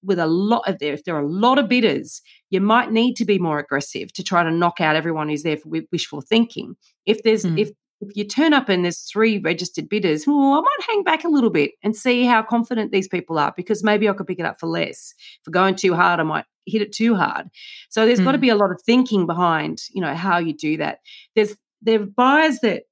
with 0.03 0.19
a 0.19 0.27
lot 0.27 0.63
of 0.67 0.79
there 0.81 0.93
if 0.93 1.05
there 1.05 1.15
are 1.15 1.23
a 1.23 1.29
lot 1.29 1.59
of 1.59 1.69
bidders 1.69 2.21
you 2.51 2.61
might 2.61 2.91
need 2.91 3.15
to 3.15 3.25
be 3.25 3.39
more 3.39 3.61
aggressive 3.61 4.13
to 4.13 4.25
try 4.25 4.43
to 4.43 4.51
knock 4.51 4.81
out 4.81 4.97
everyone 4.97 5.29
who's 5.29 5.45
there 5.45 5.57
for 5.57 5.71
wishful 5.93 6.21
thinking 6.21 6.75
if 7.07 7.23
there's 7.23 7.45
mm. 7.45 7.57
if 7.57 7.71
if 8.01 8.17
you 8.17 8.25
turn 8.25 8.55
up 8.55 8.69
and 8.69 8.85
there's 8.85 9.01
three 9.01 9.39
registered 9.39 9.89
bidders, 9.89 10.27
well, 10.27 10.55
I 10.55 10.61
might 10.61 10.87
hang 10.89 11.03
back 11.03 11.25
a 11.25 11.29
little 11.29 11.51
bit 11.51 11.73
and 11.83 11.95
see 11.95 12.25
how 12.25 12.43
confident 12.43 12.93
these 12.93 13.09
people 13.09 13.39
are 13.39 13.53
because 13.57 13.85
maybe 13.85 14.09
I 14.09 14.15
could 14.15 14.27
pick 14.27 14.39
it 14.39 14.47
up 14.47 14.59
for 14.59 14.67
less. 14.67 15.15
For 15.45 15.51
going 15.51 15.75
too 15.75 15.95
hard, 15.95 16.19
I 16.19 16.23
might 16.23 16.47
hit 16.67 16.83
it 16.83 16.93
too 16.93 17.15
hard. 17.15 17.49
So 17.91 18.07
there's 18.07 18.21
mm. 18.21 18.25
got 18.25 18.33
to 18.33 18.39
be 18.39 18.49
a 18.49 18.57
lot 18.57 18.71
of 18.71 18.81
thinking 18.83 19.27
behind, 19.27 19.83
you 19.91 20.01
know, 20.01 20.15
how 20.15 20.39
you 20.39 20.55
do 20.55 20.79
that. 20.79 21.01
There's 21.35 21.57
there 21.83 22.01
are 22.01 22.07
buyers 22.07 22.61
that 22.61 22.85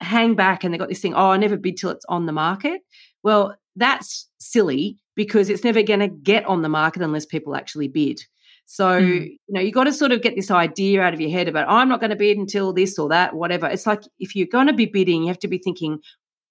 hang 0.00 0.34
back 0.34 0.64
and 0.64 0.72
they've 0.72 0.78
got 0.78 0.88
this 0.88 1.00
thing, 1.00 1.14
oh, 1.14 1.30
I 1.30 1.36
never 1.36 1.56
bid 1.56 1.76
till 1.76 1.90
it's 1.90 2.04
on 2.08 2.26
the 2.26 2.32
market. 2.32 2.82
Well, 3.22 3.56
that's 3.76 4.28
silly 4.38 4.98
because 5.14 5.48
it's 5.48 5.64
never 5.64 5.82
going 5.82 6.00
to 6.00 6.08
get 6.08 6.44
on 6.46 6.62
the 6.62 6.68
market 6.68 7.02
unless 7.02 7.26
people 7.26 7.56
actually 7.56 7.88
bid. 7.88 8.22
So, 8.66 9.00
mm. 9.00 9.24
you 9.26 9.38
know, 9.48 9.60
you 9.60 9.72
got 9.72 9.84
to 9.84 9.92
sort 9.92 10.12
of 10.12 10.22
get 10.22 10.36
this 10.36 10.50
idea 10.50 11.02
out 11.02 11.14
of 11.14 11.20
your 11.20 11.30
head 11.30 11.48
about, 11.48 11.68
I'm 11.68 11.88
not 11.88 12.00
going 12.00 12.10
to 12.10 12.16
bid 12.16 12.38
until 12.38 12.72
this 12.72 12.98
or 12.98 13.08
that, 13.10 13.34
whatever. 13.34 13.66
It's 13.66 13.86
like 13.86 14.02
if 14.18 14.34
you're 14.34 14.46
going 14.46 14.66
to 14.66 14.72
be 14.72 14.86
bidding, 14.86 15.22
you 15.22 15.28
have 15.28 15.38
to 15.40 15.48
be 15.48 15.58
thinking, 15.58 15.98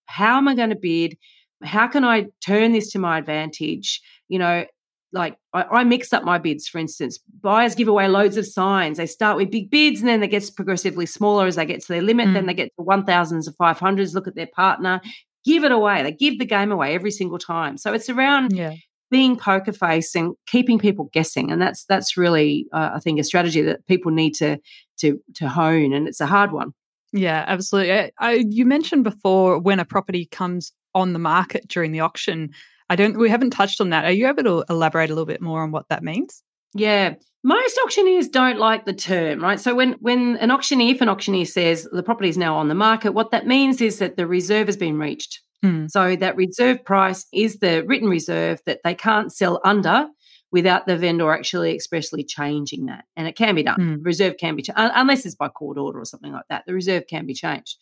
how 0.05 0.37
am 0.37 0.47
I 0.47 0.55
going 0.55 0.69
to 0.69 0.75
bid? 0.75 1.17
How 1.63 1.87
can 1.87 2.03
I 2.03 2.27
turn 2.45 2.71
this 2.71 2.91
to 2.91 2.99
my 2.99 3.17
advantage? 3.17 4.01
You 4.27 4.39
know, 4.39 4.65
like 5.11 5.37
I, 5.53 5.63
I, 5.63 5.83
mix 5.83 6.11
up 6.11 6.23
my 6.23 6.39
bids, 6.39 6.67
for 6.67 6.79
instance. 6.79 7.19
Buyers 7.41 7.75
give 7.75 7.87
away 7.87 8.07
loads 8.07 8.35
of 8.35 8.47
signs. 8.47 8.97
They 8.97 9.05
start 9.05 9.37
with 9.37 9.51
big 9.51 9.69
bids 9.69 9.99
and 9.99 10.09
then 10.09 10.19
they 10.19 10.27
get 10.27 10.49
progressively 10.55 11.05
smaller 11.05 11.45
as 11.45 11.55
they 11.55 11.65
get 11.65 11.81
to 11.81 11.87
their 11.87 12.01
limit. 12.01 12.29
Mm. 12.29 12.33
Then 12.33 12.45
they 12.47 12.53
get 12.53 12.71
to 12.77 12.85
1000s 12.85 13.47
or 13.47 13.51
500s, 13.51 14.13
look 14.13 14.27
at 14.27 14.35
their 14.35 14.49
partner, 14.53 15.01
give 15.45 15.63
it 15.63 15.71
away. 15.71 16.03
They 16.03 16.11
give 16.11 16.39
the 16.39 16.45
game 16.45 16.71
away 16.71 16.95
every 16.95 17.11
single 17.11 17.37
time. 17.37 17.77
So 17.77 17.93
it's 17.93 18.09
around 18.09 18.53
yeah. 18.53 18.73
Being 19.13 19.37
poker 19.37 19.71
face 19.71 20.13
and 20.15 20.33
keeping 20.47 20.77
people 20.77 21.09
guessing. 21.13 21.51
And 21.51 21.61
that's 21.61 21.85
that's 21.85 22.17
really, 22.17 22.67
uh, 22.73 22.91
I 22.95 22.99
think, 22.99 23.19
a 23.19 23.23
strategy 23.23 23.61
that 23.61 23.85
people 23.87 24.11
need 24.11 24.33
to 24.35 24.57
to 24.97 25.21
to 25.35 25.47
hone. 25.47 25.93
And 25.93 26.07
it's 26.07 26.19
a 26.19 26.25
hard 26.25 26.51
one. 26.51 26.73
Yeah, 27.13 27.45
absolutely. 27.47 27.93
I, 27.93 28.11
I, 28.19 28.43
you 28.49 28.65
mentioned 28.65 29.03
before 29.03 29.59
when 29.59 29.79
a 29.79 29.85
property 29.85 30.25
comes 30.25 30.71
on 30.95 31.13
the 31.13 31.19
market 31.19 31.67
during 31.67 31.91
the 31.91 31.99
auction 31.99 32.49
I 32.89 32.95
don't. 32.95 33.17
We 33.17 33.29
haven't 33.29 33.51
touched 33.51 33.81
on 33.81 33.89
that. 33.89 34.05
Are 34.05 34.11
you 34.11 34.27
able 34.27 34.43
to 34.43 34.65
elaborate 34.69 35.09
a 35.09 35.13
little 35.13 35.25
bit 35.25 35.41
more 35.41 35.63
on 35.63 35.71
what 35.71 35.87
that 35.89 36.03
means? 36.03 36.43
Yeah, 36.73 37.15
most 37.43 37.79
auctioneers 37.83 38.27
don't 38.27 38.57
like 38.57 38.85
the 38.85 38.93
term, 38.93 39.41
right? 39.41 39.59
So 39.59 39.75
when 39.75 39.93
when 39.93 40.37
an 40.37 40.51
auctioneer, 40.51 40.95
if 40.95 41.01
an 41.01 41.09
auctioneer 41.09 41.45
says 41.45 41.87
the 41.91 42.03
property 42.03 42.29
is 42.29 42.37
now 42.37 42.55
on 42.55 42.69
the 42.69 42.75
market, 42.75 43.13
what 43.13 43.31
that 43.31 43.45
means 43.45 43.81
is 43.81 43.99
that 43.99 44.15
the 44.15 44.25
reserve 44.27 44.67
has 44.67 44.77
been 44.77 44.97
reached. 44.97 45.41
Mm. 45.63 45.89
So 45.89 46.15
that 46.15 46.35
reserve 46.35 46.83
price 46.83 47.25
is 47.33 47.59
the 47.59 47.83
written 47.85 48.09
reserve 48.09 48.61
that 48.65 48.79
they 48.83 48.95
can't 48.95 49.31
sell 49.31 49.59
under 49.63 50.07
without 50.51 50.85
the 50.85 50.97
vendor 50.97 51.31
actually 51.31 51.73
expressly 51.73 52.23
changing 52.23 52.85
that. 52.85 53.05
And 53.15 53.27
it 53.27 53.35
can 53.35 53.55
be 53.55 53.63
done. 53.63 53.79
Mm. 53.79 54.05
Reserve 54.05 54.35
can 54.39 54.55
be 54.55 54.61
changed, 54.61 54.77
unless 54.77 55.25
it's 55.25 55.35
by 55.35 55.49
court 55.49 55.77
order 55.77 55.99
or 55.99 56.05
something 56.05 56.31
like 56.31 56.45
that. 56.49 56.63
The 56.65 56.73
reserve 56.73 57.07
can 57.07 57.25
be 57.25 57.33
changed. 57.33 57.77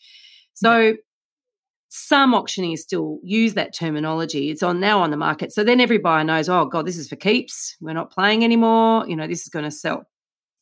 So 0.54 0.80
yeah 0.80 0.94
some 1.94 2.34
auctioneers 2.34 2.82
still 2.82 3.20
use 3.22 3.54
that 3.56 3.76
terminology. 3.76 4.50
It's 4.50 4.64
on 4.64 4.80
now 4.80 5.02
on 5.02 5.12
the 5.12 5.18
market. 5.18 5.52
So 5.52 5.62
then 5.62 5.82
every 5.82 5.98
buyer 5.98 6.24
knows, 6.24 6.48
oh 6.48 6.64
God, 6.64 6.86
this 6.86 6.98
is 6.98 7.10
for 7.10 7.18
keeps. 7.18 7.76
We're 7.82 7.92
not 7.92 8.12
playing 8.12 8.46
anymore. 8.46 9.06
You 9.10 9.18
know, 9.18 9.28
this 9.28 9.42
is 9.42 9.50
going 9.50 9.66
to 9.66 9.72
sell. 9.72 10.06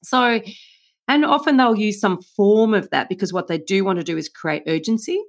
So, 0.04 0.42
and 1.08 1.24
often 1.24 1.58
they'll 1.58 1.78
use 1.78 2.00
some 2.00 2.20
form 2.36 2.74
of 2.74 2.89
that 2.89 3.10
because 3.10 3.32
what 3.32 3.46
they 3.46 3.60
do 3.60 3.86
want 3.86 4.00
to 4.00 4.04
do 4.04 4.18
is 4.18 4.28
create 4.28 4.63
urgency. 4.65 5.22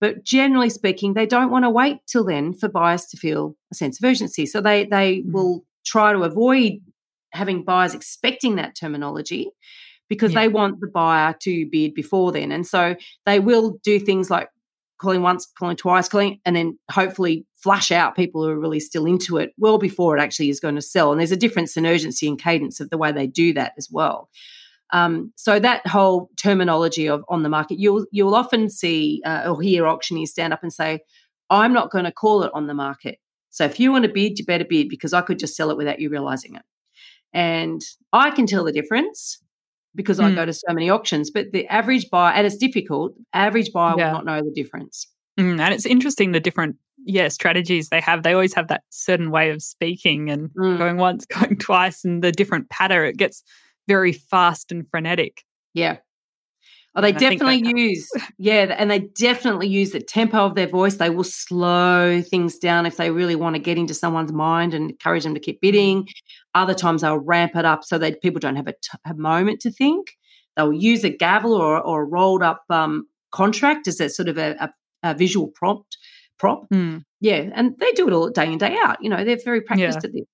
But 0.00 0.22
generally 0.22 0.70
speaking, 0.70 1.14
they 1.14 1.26
don't 1.26 1.50
want 1.50 1.64
to 1.64 1.70
wait 1.70 1.98
till 2.06 2.24
then 2.24 2.54
for 2.54 2.68
buyers 2.68 3.06
to 3.06 3.16
feel 3.16 3.56
a 3.72 3.74
sense 3.74 4.00
of 4.00 4.08
urgency. 4.08 4.46
So 4.46 4.60
they 4.60 4.84
they 4.84 5.16
mm-hmm. 5.16 5.32
will 5.32 5.64
try 5.84 6.12
to 6.12 6.22
avoid 6.22 6.74
having 7.32 7.64
buyers 7.64 7.94
expecting 7.94 8.54
that 8.56 8.76
terminology 8.76 9.50
because 10.08 10.32
yeah. 10.32 10.42
they 10.42 10.48
want 10.48 10.80
the 10.80 10.86
buyer 10.86 11.34
to 11.40 11.66
bid 11.66 11.94
before 11.94 12.30
then. 12.30 12.52
And 12.52 12.64
so 12.64 12.94
they 13.26 13.40
will 13.40 13.80
do 13.82 13.98
things 13.98 14.30
like 14.30 14.50
calling 14.98 15.22
once, 15.22 15.46
calling 15.58 15.76
twice, 15.76 16.08
calling, 16.08 16.40
and 16.44 16.56
then 16.56 16.78
hopefully 16.90 17.46
flush 17.54 17.90
out 17.90 18.16
people 18.16 18.42
who 18.42 18.50
are 18.50 18.58
really 18.58 18.80
still 18.80 19.06
into 19.06 19.36
it 19.36 19.52
well 19.58 19.78
before 19.78 20.16
it 20.16 20.20
actually 20.20 20.50
is 20.50 20.60
going 20.60 20.74
to 20.74 20.82
sell. 20.82 21.10
And 21.10 21.20
there's 21.20 21.32
a 21.32 21.36
difference 21.36 21.76
in 21.76 21.86
urgency 21.86 22.28
and 22.28 22.40
cadence 22.40 22.80
of 22.80 22.90
the 22.90 22.98
way 22.98 23.12
they 23.12 23.26
do 23.26 23.52
that 23.54 23.72
as 23.78 23.88
well. 23.90 24.28
Um, 24.92 25.32
so 25.36 25.58
that 25.58 25.86
whole 25.86 26.30
terminology 26.36 27.08
of 27.08 27.22
on 27.28 27.42
the 27.42 27.48
market, 27.48 27.78
you'll 27.78 28.06
you'll 28.10 28.34
often 28.34 28.70
see 28.70 29.22
uh, 29.24 29.44
or 29.46 29.60
hear 29.60 29.86
auctioneers 29.86 30.30
stand 30.30 30.52
up 30.52 30.62
and 30.62 30.72
say, 30.72 31.00
"I'm 31.50 31.72
not 31.72 31.90
going 31.90 32.04
to 32.04 32.12
call 32.12 32.42
it 32.42 32.50
on 32.54 32.66
the 32.66 32.74
market. 32.74 33.18
So 33.50 33.64
if 33.64 33.78
you 33.78 33.92
want 33.92 34.04
to 34.04 34.12
bid, 34.12 34.38
you 34.38 34.44
better 34.44 34.64
bid 34.64 34.88
because 34.88 35.12
I 35.12 35.20
could 35.20 35.38
just 35.38 35.56
sell 35.56 35.70
it 35.70 35.76
without 35.76 36.00
you 36.00 36.08
realizing 36.08 36.54
it." 36.54 36.62
And 37.34 37.82
I 38.12 38.30
can 38.30 38.46
tell 38.46 38.64
the 38.64 38.72
difference 38.72 39.42
because 39.98 40.20
mm. 40.20 40.24
I 40.24 40.34
go 40.34 40.46
to 40.46 40.52
so 40.52 40.72
many 40.72 40.88
auctions. 40.88 41.28
But 41.28 41.50
the 41.52 41.66
average 41.66 42.08
buyer, 42.08 42.32
and 42.32 42.46
it's 42.46 42.56
difficult, 42.56 43.12
average 43.34 43.72
buyer 43.72 43.96
yeah. 43.98 44.06
will 44.06 44.12
not 44.12 44.24
know 44.24 44.42
the 44.42 44.52
difference. 44.54 45.08
Mm, 45.38 45.60
and 45.60 45.74
it's 45.74 45.84
interesting 45.84 46.32
the 46.32 46.40
different 46.40 46.76
yeah 47.04 47.28
strategies 47.28 47.88
they 47.88 48.00
have. 48.00 48.22
They 48.22 48.32
always 48.32 48.54
have 48.54 48.68
that 48.68 48.84
certain 48.90 49.30
way 49.32 49.50
of 49.50 49.60
speaking 49.60 50.30
and 50.30 50.50
mm. 50.50 50.78
going 50.78 50.96
once, 50.96 51.26
going 51.38 51.58
twice, 51.58 52.04
and 52.04 52.22
the 52.22 52.32
different 52.32 52.70
patter. 52.70 53.04
It 53.04 53.18
gets 53.18 53.42
very 53.88 54.12
fast 54.12 54.70
and 54.70 54.88
frenetic. 54.88 55.42
Yeah. 55.74 55.98
Oh, 56.98 57.00
they 57.00 57.12
definitely 57.12 57.62
use, 57.76 58.10
yeah, 58.38 58.74
and 58.76 58.90
they 58.90 58.98
definitely 58.98 59.68
use 59.68 59.92
the 59.92 60.00
tempo 60.00 60.38
of 60.38 60.56
their 60.56 60.66
voice. 60.66 60.96
They 60.96 61.10
will 61.10 61.22
slow 61.22 62.20
things 62.22 62.58
down 62.58 62.86
if 62.86 62.96
they 62.96 63.12
really 63.12 63.36
want 63.36 63.54
to 63.54 63.62
get 63.62 63.78
into 63.78 63.94
someone's 63.94 64.32
mind 64.32 64.74
and 64.74 64.90
encourage 64.90 65.22
them 65.22 65.32
to 65.34 65.38
keep 65.40 65.60
bidding. 65.60 66.02
Mm. 66.02 66.12
Other 66.56 66.74
times 66.74 67.02
they'll 67.02 67.18
ramp 67.20 67.54
it 67.54 67.64
up 67.64 67.84
so 67.84 67.98
that 67.98 68.20
people 68.20 68.40
don't 68.40 68.56
have 68.56 68.66
a, 68.66 68.72
t- 68.72 68.98
a 69.06 69.14
moment 69.14 69.60
to 69.60 69.70
think. 69.70 70.16
They'll 70.56 70.72
use 70.72 71.04
a 71.04 71.10
gavel 71.10 71.54
or, 71.54 71.80
or 71.80 72.02
a 72.02 72.04
rolled 72.04 72.42
up 72.42 72.64
um, 72.68 73.06
contract 73.30 73.86
as 73.86 74.00
a 74.00 74.08
sort 74.08 74.28
of 74.28 74.36
a, 74.36 74.56
a, 74.58 74.70
a 75.04 75.14
visual 75.14 75.52
prompt 75.54 75.96
prop. 76.36 76.68
Mm. 76.70 77.04
Yeah, 77.20 77.48
and 77.54 77.78
they 77.78 77.92
do 77.92 78.08
it 78.08 78.12
all 78.12 78.28
day 78.28 78.50
in 78.50 78.58
day 78.58 78.76
out. 78.82 78.96
You 79.00 79.08
know, 79.08 79.24
they're 79.24 79.38
very 79.44 79.60
practiced 79.60 80.00
yeah. 80.02 80.08
at 80.08 80.12
this. 80.12 80.24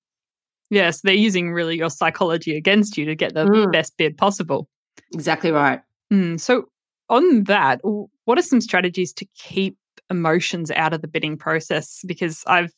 Yes, 0.70 1.00
they're 1.03 1.12
using 1.12 1.53
really 1.53 1.77
your 1.77 1.90
psychology 1.90 2.57
against 2.57 2.96
you 2.96 3.05
to 3.05 3.14
get 3.14 3.35
the 3.35 3.44
mm. 3.44 3.70
best 3.70 3.98
bid 3.98 4.16
possible. 4.16 4.66
Exactly 5.12 5.50
right. 5.50 5.83
Mm, 6.14 6.40
so, 6.40 6.64
on 7.09 7.44
that, 7.44 7.81
what 8.24 8.38
are 8.38 8.42
some 8.42 8.61
strategies 8.61 9.12
to 9.14 9.27
keep 9.35 9.77
emotions 10.11 10.70
out 10.70 10.92
of 10.92 11.03
the 11.03 11.09
bidding 11.09 11.37
process? 11.37 12.00
Because 12.07 12.42
I've, 12.46 12.72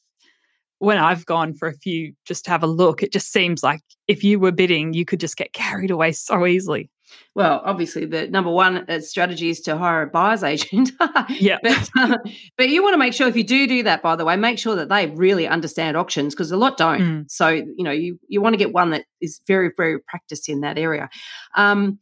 when 0.78 0.98
I've 0.98 1.26
gone 1.26 1.54
for 1.54 1.68
a 1.68 1.74
few 1.74 2.12
just 2.26 2.44
to 2.46 2.50
have 2.50 2.62
a 2.62 2.66
look, 2.66 3.02
it 3.02 3.12
just 3.12 3.32
seems 3.32 3.62
like 3.62 3.80
if 4.08 4.24
you 4.24 4.38
were 4.38 4.52
bidding, 4.52 4.94
you 4.94 5.04
could 5.04 5.20
just 5.20 5.36
get 5.36 5.52
carried 5.52 5.90
away 5.90 6.12
so 6.12 6.46
easily. 6.46 6.90
Well, 7.34 7.62
obviously, 7.64 8.04
the 8.04 8.28
number 8.28 8.50
one 8.50 8.78
uh, 8.88 9.00
strategy 9.00 9.48
is 9.48 9.60
to 9.62 9.76
hire 9.76 10.02
a 10.02 10.06
buyer's 10.06 10.42
agent. 10.42 10.90
yeah, 11.28 11.58
but, 11.62 11.90
uh, 11.96 12.18
but 12.56 12.68
you 12.68 12.82
want 12.82 12.94
to 12.94 12.98
make 12.98 13.12
sure 13.12 13.28
if 13.28 13.36
you 13.36 13.44
do 13.44 13.66
do 13.66 13.82
that, 13.84 14.02
by 14.02 14.16
the 14.16 14.24
way, 14.24 14.36
make 14.36 14.58
sure 14.58 14.74
that 14.76 14.88
they 14.88 15.06
really 15.06 15.46
understand 15.46 15.96
auctions 15.96 16.34
because 16.34 16.50
a 16.50 16.56
lot 16.56 16.76
don't. 16.76 17.00
Mm. 17.00 17.30
So 17.30 17.48
you 17.48 17.84
know, 17.84 17.92
you 17.92 18.18
you 18.28 18.40
want 18.40 18.54
to 18.54 18.58
get 18.58 18.72
one 18.72 18.90
that 18.90 19.04
is 19.20 19.40
very 19.46 19.70
very 19.76 20.00
practiced 20.00 20.48
in 20.48 20.60
that 20.60 20.78
area. 20.78 21.08
Um, 21.54 21.98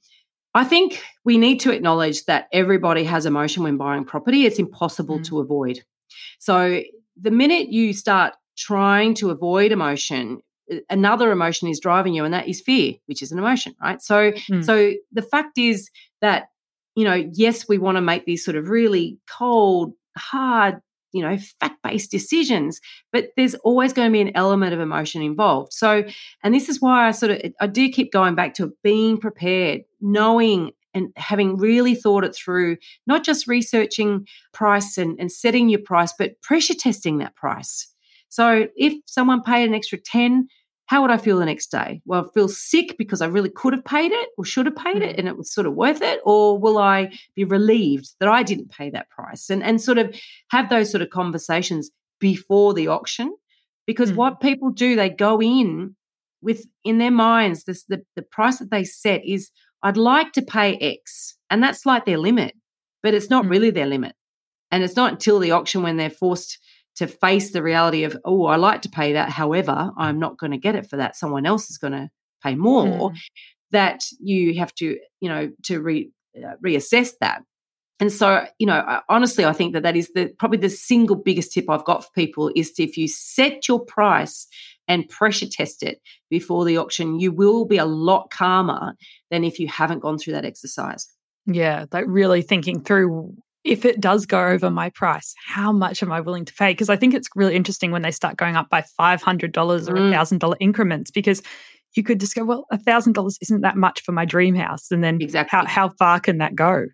I 0.55 0.65
think 0.65 1.03
we 1.25 1.37
need 1.37 1.61
to 1.61 1.73
acknowledge 1.73 2.25
that 2.27 2.49
everybody 2.53 3.05
has 3.05 3.27
emotion 3.27 3.63
when 3.63 3.77
buying 3.77 4.05
property. 4.05 4.47
It's 4.47 4.59
impossible 4.59 5.19
mm. 5.19 5.25
to 5.27 5.41
avoid. 5.41 5.81
So 6.39 6.83
the 7.21 7.31
minute 7.31 7.69
you 7.69 7.93
start 7.93 8.35
trying 8.57 9.15
to 9.15 9.31
avoid 9.31 9.73
emotion, 9.73 10.41
another 10.89 11.33
emotion 11.33 11.69
is 11.69 11.81
driving 11.81 12.15
you, 12.15 12.25
and 12.25 12.33
that 12.33 12.49
is 12.49 12.61
fear, 12.61 12.95
which 13.07 13.21
is 13.21 13.33
an 13.33 13.39
emotion, 13.39 13.75
right? 13.83 14.01
So, 14.01 14.31
mm. 14.33 14.65
so 14.65 14.93
the 15.13 15.23
fact 15.23 15.59
is 15.59 15.91
that 16.21 16.49
you 16.95 17.05
know, 17.05 17.29
yes, 17.33 17.69
we 17.69 17.79
want 17.79 17.97
to 17.97 18.01
make 18.01 18.25
these 18.25 18.45
sort 18.45 18.57
of 18.57 18.69
really 18.69 19.19
cold, 19.29 19.95
hard 20.17 20.81
you 21.15 21.23
know, 21.23 21.39
fact 21.61 21.81
based 21.85 22.11
decisions, 22.11 22.81
but 23.13 23.29
there's 23.37 23.55
always 23.57 23.93
going 23.93 24.09
to 24.09 24.13
be 24.13 24.21
an 24.21 24.33
element 24.35 24.75
of 24.75 24.81
emotion 24.81 25.23
involved. 25.23 25.73
So, 25.73 26.05
and 26.43 26.53
this 26.53 26.69
is 26.69 26.81
why 26.81 27.07
I 27.07 27.13
sort 27.13 27.31
of, 27.31 27.53
I 27.61 27.69
do 27.69 27.89
keep 27.89 28.13
going 28.13 28.35
back 28.35 28.55
to 28.55 28.73
being 28.83 29.19
prepared, 29.19 29.83
knowing 30.01 30.73
and 30.93 31.13
having 31.17 31.57
really 31.57 31.95
thought 31.95 32.25
it 32.25 32.35
through, 32.35 32.79
not 33.07 33.25
just 33.25 33.47
researching 33.47 34.27
price 34.53 34.99
and, 34.99 35.17
and 35.21 35.31
setting 35.31 35.69
your 35.69 35.81
price, 35.81 36.13
but 36.19 36.41
pressure 36.43 36.75
testing 36.75 37.19
that 37.19 37.37
price. 37.37 37.89
So 38.29 38.67
if 38.77 38.95
someone 39.07 39.43
paid 39.43 39.69
an 39.69 39.75
extra 39.75 39.99
10, 39.99 40.49
how 40.87 41.03
would 41.03 41.11
I 41.11 41.17
feel 41.17 41.39
the 41.39 41.47
next 41.47 41.71
day? 41.71 42.03
Well, 42.05 42.27
I 42.27 42.33
feel 42.35 42.49
sick 42.49 42.97
because 42.99 43.23
I 43.23 43.27
really 43.27 43.49
could 43.49 43.73
have 43.73 43.85
paid 43.85 44.13
it 44.13 44.29
or 44.37 44.45
should 44.45 44.67
have 44.67 44.77
paid 44.77 45.03
it 45.03 45.17
mm. 45.17 45.19
and 45.19 45.29
it 45.29 45.37
was 45.37 45.53
sort 45.53 45.67
of 45.67 45.75
worth 45.75 46.03
it? 46.03 46.21
Or 46.25 46.59
will 46.59 46.79
I 46.79 47.13
be 47.35 47.45
relieved 47.45 48.11
that 48.21 48.29
I 48.29 48.43
didn't 48.43 48.71
pay 48.71 48.91
that 48.91 49.09
price? 49.09 49.49
And, 49.49 49.63
and 49.63 49.81
sort 49.81 49.99
of 49.99 50.15
have 50.51 50.69
those 50.69 50.91
sort 50.91 51.03
of 51.03 51.11
conversations 51.11 51.91
before 52.21 52.75
the 52.75 52.89
auction. 52.89 53.35
Because 53.87 54.13
mm. 54.13 54.17
what 54.17 54.41
people 54.41 54.71
do, 54.71 54.95
they 54.95 55.11
go 55.11 55.41
in 55.41 55.97
with 56.43 56.67
in 56.85 56.99
their 56.99 57.11
minds, 57.11 57.65
this 57.65 57.85
the, 57.85 58.03
the 58.17 58.23
price 58.23 58.59
that 58.59 58.71
they 58.71 58.85
set 58.85 59.25
is 59.25 59.51
I'd 59.83 59.97
like 59.97 60.33
to 60.33 60.43
pay 60.43 60.77
X. 60.77 61.37
And 61.49 61.63
that's 61.63 61.87
like 61.87 62.05
their 62.05 62.19
limit, 62.19 62.55
but 63.03 63.15
it's 63.15 63.31
not 63.31 63.47
mm. 63.47 63.51
really 63.51 63.71
their 63.71 63.87
limit. 63.87 64.15
And 64.71 64.83
it's 64.83 64.97
not 64.97 65.13
until 65.13 65.39
the 65.39 65.53
auction 65.53 65.83
when 65.83 65.97
they're 65.97 66.11
forced 66.11 66.59
to 66.97 67.07
face 67.07 67.53
the 67.53 67.63
reality 67.63 68.05
of, 68.05 68.17
oh, 68.25 68.47
I 68.47 68.57
like 68.57 68.83
to 68.83 68.89
pay 68.89 69.15
that. 69.15 69.31
However, 69.31 69.91
I'm 69.97 70.19
not 70.19 70.39
going 70.39 70.53
to 70.53 70.59
get 70.59 70.77
it 70.77 70.89
for 70.89 70.97
that. 70.97 71.17
Someone 71.17 71.47
else 71.47 71.71
is 71.71 71.79
going 71.79 71.93
to 71.93 72.09
pay 72.43 72.55
more. 72.55 73.11
Mm. 73.11 73.19
That 73.71 74.05
you 74.21 74.59
have 74.61 74.73
to, 74.77 74.97
you 75.21 75.29
know, 75.29 75.51
to 75.65 75.81
re, 75.81 76.13
uh, 76.37 76.53
reassess 76.65 77.11
that. 77.21 77.43
And 77.99 78.13
so, 78.13 78.47
you 78.59 78.67
know, 78.67 78.75
I, 78.75 79.01
honestly, 79.09 79.45
I 79.45 79.53
think 79.53 79.73
that 79.73 79.83
that 79.83 79.97
is 79.97 80.13
the 80.15 80.29
probably 80.39 80.59
the 80.59 80.69
single 80.69 81.17
biggest 81.17 81.53
tip 81.53 81.69
I've 81.69 81.85
got 81.85 82.05
for 82.05 82.11
people 82.15 82.53
is 82.55 82.73
to, 82.75 82.85
if 82.85 82.97
you 82.97 83.09
set 83.09 83.67
your 83.67 83.85
price 83.85 84.47
and 84.87 85.09
pressure 85.09 85.47
test 85.51 85.83
it 85.83 86.01
before 86.31 86.65
the 86.65 86.77
auction, 86.77 87.19
you 87.19 87.33
will 87.33 87.65
be 87.65 87.79
a 87.79 87.85
lot 87.85 88.31
calmer 88.31 88.95
than 89.31 89.43
if 89.43 89.59
you 89.59 89.67
haven't 89.67 90.01
gone 90.01 90.19
through 90.19 90.35
that 90.35 90.45
exercise. 90.45 91.09
Yeah, 91.47 91.87
like 91.93 92.05
really 92.07 92.43
thinking 92.43 92.81
through 92.81 93.35
if 93.65 93.85
it 93.85 94.01
does 94.01 94.27
go 94.27 94.47
over 94.47 94.71
my 94.71 94.91
price, 94.91 95.35
how 95.45 95.73
much 95.73 96.03
am 96.03 96.13
I 96.13 96.21
willing 96.21 96.45
to 96.45 96.55
pay? 96.55 96.73
Because 96.73 96.91
I 96.91 96.97
think 96.97 97.15
it's 97.15 97.29
really 97.35 97.57
interesting 97.57 97.91
when 97.91 98.03
they 98.03 98.11
start 98.11 98.37
going 98.37 98.57
up 98.57 98.69
by 98.69 98.85
$500 99.01 99.19
or 99.19 99.95
mm. 99.95 100.39
$1,000 100.39 100.57
increments 100.61 101.11
because 101.11 101.43
you 101.97 102.03
could 102.03 102.21
just 102.21 102.35
go, 102.35 102.45
well, 102.45 102.67
$1,000 102.73 103.37
isn't 103.41 103.61
that 103.61 103.77
much 103.77 104.03
for 104.03 104.13
my 104.13 104.25
dream 104.25 104.55
house. 104.55 104.91
And 104.91 105.03
then 105.03 105.19
exactly. 105.21 105.57
how, 105.57 105.67
how 105.67 105.89
far 105.91 106.21
can 106.21 106.39
that 106.39 106.55
go? 106.55 106.87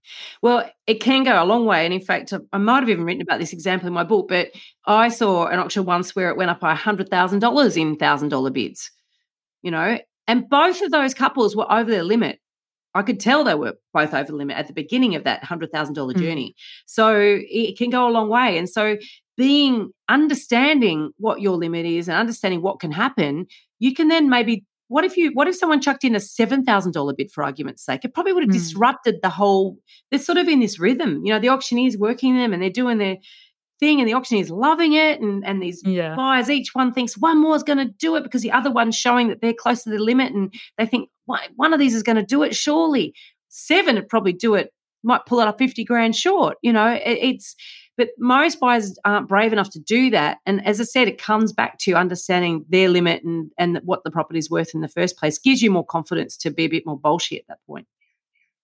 Well, 0.42 0.70
it 0.86 1.00
can 1.00 1.24
go 1.24 1.42
a 1.42 1.44
long 1.44 1.64
way. 1.64 1.84
And 1.84 1.94
in 1.94 2.00
fact, 2.00 2.32
I 2.52 2.58
might 2.58 2.80
have 2.80 2.88
even 2.88 3.04
written 3.04 3.22
about 3.22 3.40
this 3.40 3.52
example 3.52 3.88
in 3.88 3.94
my 3.94 4.04
book, 4.04 4.28
but 4.28 4.48
I 4.86 5.08
saw 5.08 5.46
an 5.46 5.58
auction 5.58 5.84
once 5.84 6.14
where 6.14 6.28
it 6.28 6.36
went 6.36 6.50
up 6.50 6.60
by 6.60 6.74
$100,000 6.74 7.76
in 7.76 7.96
$1,000 7.96 8.52
bids, 8.52 8.90
you 9.62 9.70
know, 9.70 9.98
and 10.28 10.48
both 10.48 10.82
of 10.82 10.90
those 10.90 11.14
couples 11.14 11.56
were 11.56 11.70
over 11.72 11.90
their 11.90 12.04
limit. 12.04 12.39
I 12.94 13.02
could 13.02 13.20
tell 13.20 13.44
they 13.44 13.54
were 13.54 13.74
both 13.92 14.14
over 14.14 14.26
the 14.26 14.36
limit 14.36 14.56
at 14.56 14.66
the 14.66 14.72
beginning 14.72 15.14
of 15.14 15.24
that 15.24 15.42
$100,000 15.42 15.70
mm. 15.70 16.18
journey. 16.18 16.54
So 16.86 17.14
it 17.16 17.78
can 17.78 17.90
go 17.90 18.08
a 18.08 18.10
long 18.10 18.28
way. 18.28 18.58
And 18.58 18.68
so 18.68 18.96
being 19.36 19.90
understanding 20.08 21.12
what 21.18 21.40
your 21.40 21.56
limit 21.56 21.86
is 21.86 22.08
and 22.08 22.18
understanding 22.18 22.62
what 22.62 22.80
can 22.80 22.92
happen, 22.92 23.46
you 23.78 23.94
can 23.94 24.08
then 24.08 24.28
maybe 24.28 24.64
what 24.88 25.04
if 25.04 25.16
you 25.16 25.30
what 25.34 25.46
if 25.46 25.54
someone 25.54 25.80
chucked 25.80 26.02
in 26.02 26.16
a 26.16 26.18
$7,000 26.18 27.16
bid 27.16 27.30
for 27.30 27.44
argument's 27.44 27.84
sake? 27.84 28.04
It 28.04 28.12
probably 28.12 28.32
would 28.32 28.42
have 28.42 28.50
mm. 28.50 28.54
disrupted 28.54 29.20
the 29.22 29.30
whole 29.30 29.78
they're 30.10 30.18
sort 30.18 30.36
of 30.36 30.48
in 30.48 30.58
this 30.58 30.80
rhythm. 30.80 31.24
You 31.24 31.32
know, 31.32 31.38
the 31.38 31.48
auctioneer's 31.48 31.96
working 31.96 32.36
them 32.36 32.52
and 32.52 32.60
they're 32.60 32.70
doing 32.70 32.98
their 32.98 33.16
thing 33.80 33.98
and 33.98 34.08
the 34.08 34.14
auctioneer's 34.14 34.50
loving 34.50 34.92
it 34.92 35.20
and 35.20 35.44
and 35.44 35.60
these 35.60 35.82
yeah. 35.84 36.14
buyers 36.14 36.48
each 36.48 36.74
one 36.74 36.92
thinks 36.92 37.16
one 37.16 37.40
more 37.40 37.56
is 37.56 37.62
going 37.62 37.78
to 37.78 37.86
do 37.86 38.14
it 38.14 38.22
because 38.22 38.42
the 38.42 38.52
other 38.52 38.70
one's 38.70 38.96
showing 38.96 39.28
that 39.28 39.40
they're 39.40 39.54
close 39.54 39.82
to 39.82 39.90
the 39.90 39.98
limit 39.98 40.32
and 40.32 40.54
they 40.78 40.86
think 40.86 41.08
one 41.56 41.72
of 41.72 41.78
these 41.78 41.94
is 41.94 42.02
going 42.02 42.16
to 42.16 42.24
do 42.24 42.42
it 42.42 42.54
surely. 42.54 43.14
Seven 43.48 43.96
would 43.96 44.08
probably 44.08 44.32
do 44.32 44.54
it 44.54 44.72
might 45.02 45.26
pull 45.26 45.40
it 45.40 45.48
up 45.48 45.58
50 45.58 45.84
grand 45.84 46.16
short. 46.16 46.56
You 46.62 46.72
know, 46.72 46.86
it, 46.86 47.02
it's 47.04 47.56
but 47.96 48.08
most 48.18 48.60
buyers 48.60 48.98
aren't 49.04 49.28
brave 49.28 49.52
enough 49.52 49.70
to 49.70 49.80
do 49.80 50.10
that. 50.10 50.38
And 50.46 50.64
as 50.66 50.80
I 50.80 50.84
said, 50.84 51.06
it 51.06 51.20
comes 51.20 51.52
back 51.52 51.78
to 51.80 51.94
understanding 51.94 52.64
their 52.68 52.88
limit 52.88 53.22
and, 53.24 53.50
and 53.58 53.78
what 53.84 54.04
the 54.04 54.10
property 54.10 54.38
is 54.38 54.50
worth 54.50 54.74
in 54.74 54.80
the 54.80 54.88
first 54.88 55.18
place, 55.18 55.38
gives 55.38 55.60
you 55.60 55.70
more 55.70 55.84
confidence 55.84 56.36
to 56.38 56.50
be 56.50 56.64
a 56.64 56.68
bit 56.68 56.86
more 56.86 56.98
bullshit 56.98 57.40
at 57.40 57.48
that 57.48 57.58
point. 57.66 57.86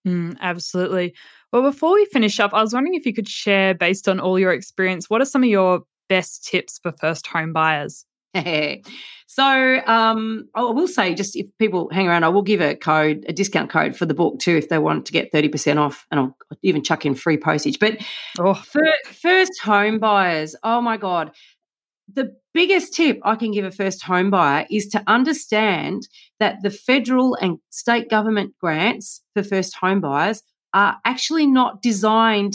Mm, 0.06 0.36
absolutely. 0.40 1.14
Well, 1.52 1.62
before 1.62 1.94
we 1.94 2.06
finish 2.06 2.38
up, 2.38 2.54
I 2.54 2.62
was 2.62 2.72
wondering 2.72 2.94
if 2.94 3.06
you 3.06 3.12
could 3.12 3.28
share, 3.28 3.74
based 3.74 4.08
on 4.08 4.20
all 4.20 4.38
your 4.38 4.52
experience, 4.52 5.10
what 5.10 5.20
are 5.20 5.26
some 5.26 5.42
of 5.42 5.48
your 5.48 5.82
best 6.08 6.44
tips 6.44 6.78
for 6.82 6.92
first 7.00 7.26
home 7.26 7.52
buyers? 7.52 8.04
so 9.26 9.80
um, 9.86 10.48
I 10.54 10.62
will 10.62 10.88
say, 10.88 11.14
just 11.14 11.36
if 11.36 11.46
people 11.58 11.88
hang 11.90 12.06
around, 12.06 12.24
I 12.24 12.28
will 12.28 12.42
give 12.42 12.60
a 12.60 12.76
code, 12.76 13.24
a 13.28 13.32
discount 13.32 13.70
code 13.70 13.96
for 13.96 14.06
the 14.06 14.14
book 14.14 14.38
too, 14.38 14.56
if 14.56 14.68
they 14.68 14.78
want 14.78 15.06
to 15.06 15.12
get 15.12 15.32
thirty 15.32 15.48
percent 15.48 15.78
off, 15.78 16.06
and 16.10 16.20
I'll 16.20 16.36
even 16.62 16.84
chuck 16.84 17.06
in 17.06 17.14
free 17.14 17.38
postage. 17.38 17.78
But 17.78 17.98
oh. 18.38 18.54
for 18.54 18.82
first 19.10 19.58
home 19.62 19.98
buyers, 19.98 20.54
oh 20.62 20.80
my 20.80 20.96
god, 20.96 21.30
the 22.12 22.36
biggest 22.54 22.94
tip 22.94 23.18
I 23.24 23.36
can 23.36 23.50
give 23.50 23.64
a 23.64 23.70
first 23.70 24.02
home 24.02 24.30
buyer 24.30 24.66
is 24.70 24.86
to 24.88 25.02
understand 25.06 26.08
that 26.38 26.62
the 26.62 26.70
federal 26.70 27.34
and 27.34 27.58
state 27.70 28.08
government 28.08 28.54
grants 28.60 29.22
for 29.34 29.42
first 29.42 29.76
home 29.76 30.00
buyers 30.00 30.42
are 30.72 30.98
actually 31.04 31.46
not 31.46 31.82
designed 31.82 32.54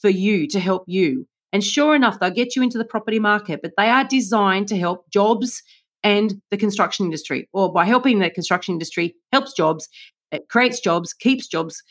for 0.00 0.10
you 0.10 0.46
to 0.48 0.60
help 0.60 0.84
you. 0.86 1.26
And 1.52 1.62
sure 1.62 1.94
enough, 1.94 2.18
they'll 2.18 2.30
get 2.30 2.56
you 2.56 2.62
into 2.62 2.78
the 2.78 2.84
property 2.84 3.18
market, 3.18 3.60
but 3.62 3.72
they 3.76 3.88
are 3.88 4.04
designed 4.04 4.68
to 4.68 4.78
help 4.78 5.10
jobs 5.10 5.62
and 6.02 6.40
the 6.50 6.56
construction 6.56 7.06
industry, 7.06 7.48
or 7.52 7.72
by 7.72 7.84
helping 7.84 8.18
the 8.18 8.30
construction 8.30 8.74
industry, 8.74 9.14
helps 9.32 9.52
jobs, 9.52 9.88
it 10.32 10.48
creates 10.48 10.80
jobs, 10.80 11.12
keeps 11.12 11.46
jobs. 11.46 11.82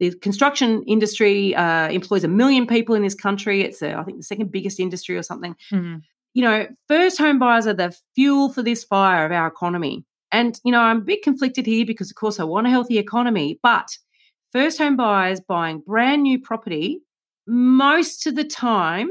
The 0.00 0.12
construction 0.12 0.82
industry 0.88 1.54
uh, 1.54 1.88
employs 1.88 2.24
a 2.24 2.28
million 2.28 2.66
people 2.66 2.94
in 2.94 3.02
this 3.02 3.14
country. 3.14 3.62
It's, 3.62 3.82
a, 3.82 3.94
I 3.94 4.02
think, 4.02 4.16
the 4.16 4.24
second 4.24 4.50
biggest 4.50 4.80
industry 4.80 5.16
or 5.16 5.22
something. 5.22 5.54
Mm-hmm. 5.72 5.98
You 6.34 6.42
know, 6.42 6.66
first 6.88 7.18
home 7.18 7.38
buyers 7.38 7.66
are 7.66 7.74
the 7.74 7.96
fuel 8.14 8.52
for 8.52 8.62
this 8.62 8.84
fire 8.84 9.26
of 9.26 9.32
our 9.32 9.46
economy. 9.46 10.04
And, 10.32 10.60
you 10.64 10.70
know, 10.70 10.80
I'm 10.80 10.98
a 10.98 11.02
bit 11.02 11.22
conflicted 11.22 11.66
here 11.66 11.84
because, 11.84 12.10
of 12.10 12.16
course, 12.16 12.38
I 12.38 12.44
want 12.44 12.66
a 12.66 12.70
healthy 12.70 12.98
economy, 12.98 13.58
but 13.62 13.88
first 14.52 14.78
home 14.78 14.96
buyers 14.96 15.40
buying 15.40 15.80
brand 15.80 16.22
new 16.22 16.40
property 16.40 17.00
most 17.46 18.26
of 18.26 18.36
the 18.36 18.44
time 18.44 19.10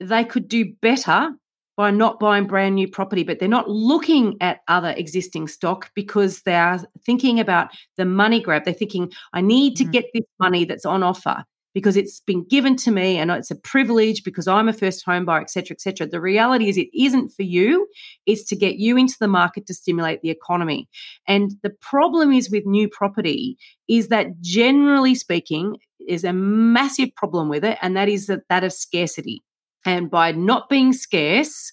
they 0.00 0.24
could 0.24 0.48
do 0.48 0.72
better 0.80 1.32
by 1.76 1.90
not 1.90 2.18
buying 2.18 2.46
brand 2.46 2.74
new 2.74 2.88
property, 2.88 3.22
but 3.22 3.38
they're 3.38 3.48
not 3.48 3.70
looking 3.70 4.36
at 4.40 4.60
other 4.66 4.90
existing 4.90 5.46
stock 5.46 5.90
because 5.94 6.42
they 6.42 6.54
are 6.54 6.80
thinking 7.04 7.38
about 7.38 7.70
the 7.96 8.04
money 8.04 8.40
grab. 8.40 8.64
They're 8.64 8.74
thinking, 8.74 9.12
I 9.32 9.42
need 9.42 9.76
to 9.76 9.84
mm-hmm. 9.84 9.92
get 9.92 10.06
this 10.12 10.24
money 10.40 10.64
that's 10.64 10.84
on 10.84 11.02
offer 11.02 11.44
because 11.78 11.96
it's 11.96 12.18
been 12.18 12.44
given 12.48 12.74
to 12.74 12.90
me 12.90 13.18
and 13.18 13.30
it's 13.30 13.52
a 13.52 13.54
privilege 13.54 14.24
because 14.24 14.48
I'm 14.48 14.68
a 14.68 14.72
first 14.72 15.04
home 15.04 15.24
buyer, 15.24 15.40
etc., 15.40 15.76
etc. 15.76 16.08
The 16.08 16.20
reality 16.20 16.68
is 16.68 16.76
it 16.76 16.88
isn't 16.92 17.28
for 17.28 17.44
you. 17.44 17.86
It's 18.26 18.42
to 18.46 18.56
get 18.56 18.78
you 18.78 18.96
into 18.96 19.14
the 19.20 19.28
market 19.28 19.64
to 19.68 19.74
stimulate 19.74 20.20
the 20.20 20.30
economy. 20.30 20.88
And 21.28 21.52
the 21.62 21.70
problem 21.70 22.32
is 22.32 22.50
with 22.50 22.66
new 22.66 22.88
property 22.88 23.56
is 23.88 24.08
that 24.08 24.40
generally 24.40 25.14
speaking, 25.14 25.76
is 26.08 26.24
a 26.24 26.32
massive 26.32 27.14
problem 27.14 27.48
with 27.48 27.64
it, 27.64 27.78
and 27.80 27.96
that 27.96 28.08
is 28.08 28.26
that, 28.26 28.40
that 28.48 28.64
of 28.64 28.72
scarcity. 28.72 29.44
And 29.84 30.10
by 30.10 30.32
not 30.32 30.68
being 30.68 30.92
scarce, 30.92 31.72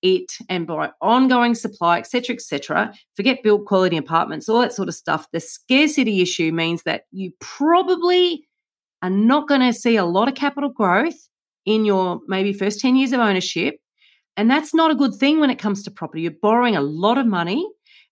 it 0.00 0.32
and 0.48 0.66
by 0.66 0.92
ongoing 1.02 1.54
supply, 1.54 1.98
etc., 1.98 2.36
etc., 2.36 2.94
forget 3.16 3.42
build 3.42 3.66
quality 3.66 3.98
apartments, 3.98 4.48
all 4.48 4.62
that 4.62 4.72
sort 4.72 4.88
of 4.88 4.94
stuff. 4.94 5.26
The 5.30 5.40
scarcity 5.40 6.22
issue 6.22 6.52
means 6.52 6.84
that 6.84 7.02
you 7.10 7.32
probably 7.38 8.46
are 9.02 9.10
not 9.10 9.48
going 9.48 9.60
to 9.60 9.72
see 9.72 9.96
a 9.96 10.04
lot 10.04 10.28
of 10.28 10.34
capital 10.34 10.70
growth 10.70 11.28
in 11.66 11.84
your 11.84 12.20
maybe 12.26 12.52
first 12.52 12.80
10 12.80 12.96
years 12.96 13.12
of 13.12 13.20
ownership. 13.20 13.76
And 14.36 14.50
that's 14.50 14.74
not 14.74 14.90
a 14.90 14.94
good 14.94 15.14
thing 15.14 15.40
when 15.40 15.50
it 15.50 15.58
comes 15.58 15.82
to 15.82 15.90
property. 15.90 16.22
You're 16.22 16.32
borrowing 16.40 16.76
a 16.76 16.80
lot 16.80 17.18
of 17.18 17.26
money. 17.26 17.68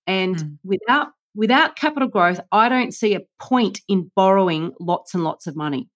And 0.06 0.36
mm. 0.36 0.58
without 0.64 1.08
without 1.34 1.76
capital 1.76 2.08
growth, 2.08 2.40
I 2.52 2.68
don't 2.68 2.92
see 2.92 3.14
a 3.14 3.20
point 3.40 3.80
in 3.88 4.10
borrowing 4.16 4.72
lots 4.80 5.14
and 5.14 5.24
lots 5.24 5.46
of 5.46 5.56
money. 5.56 5.88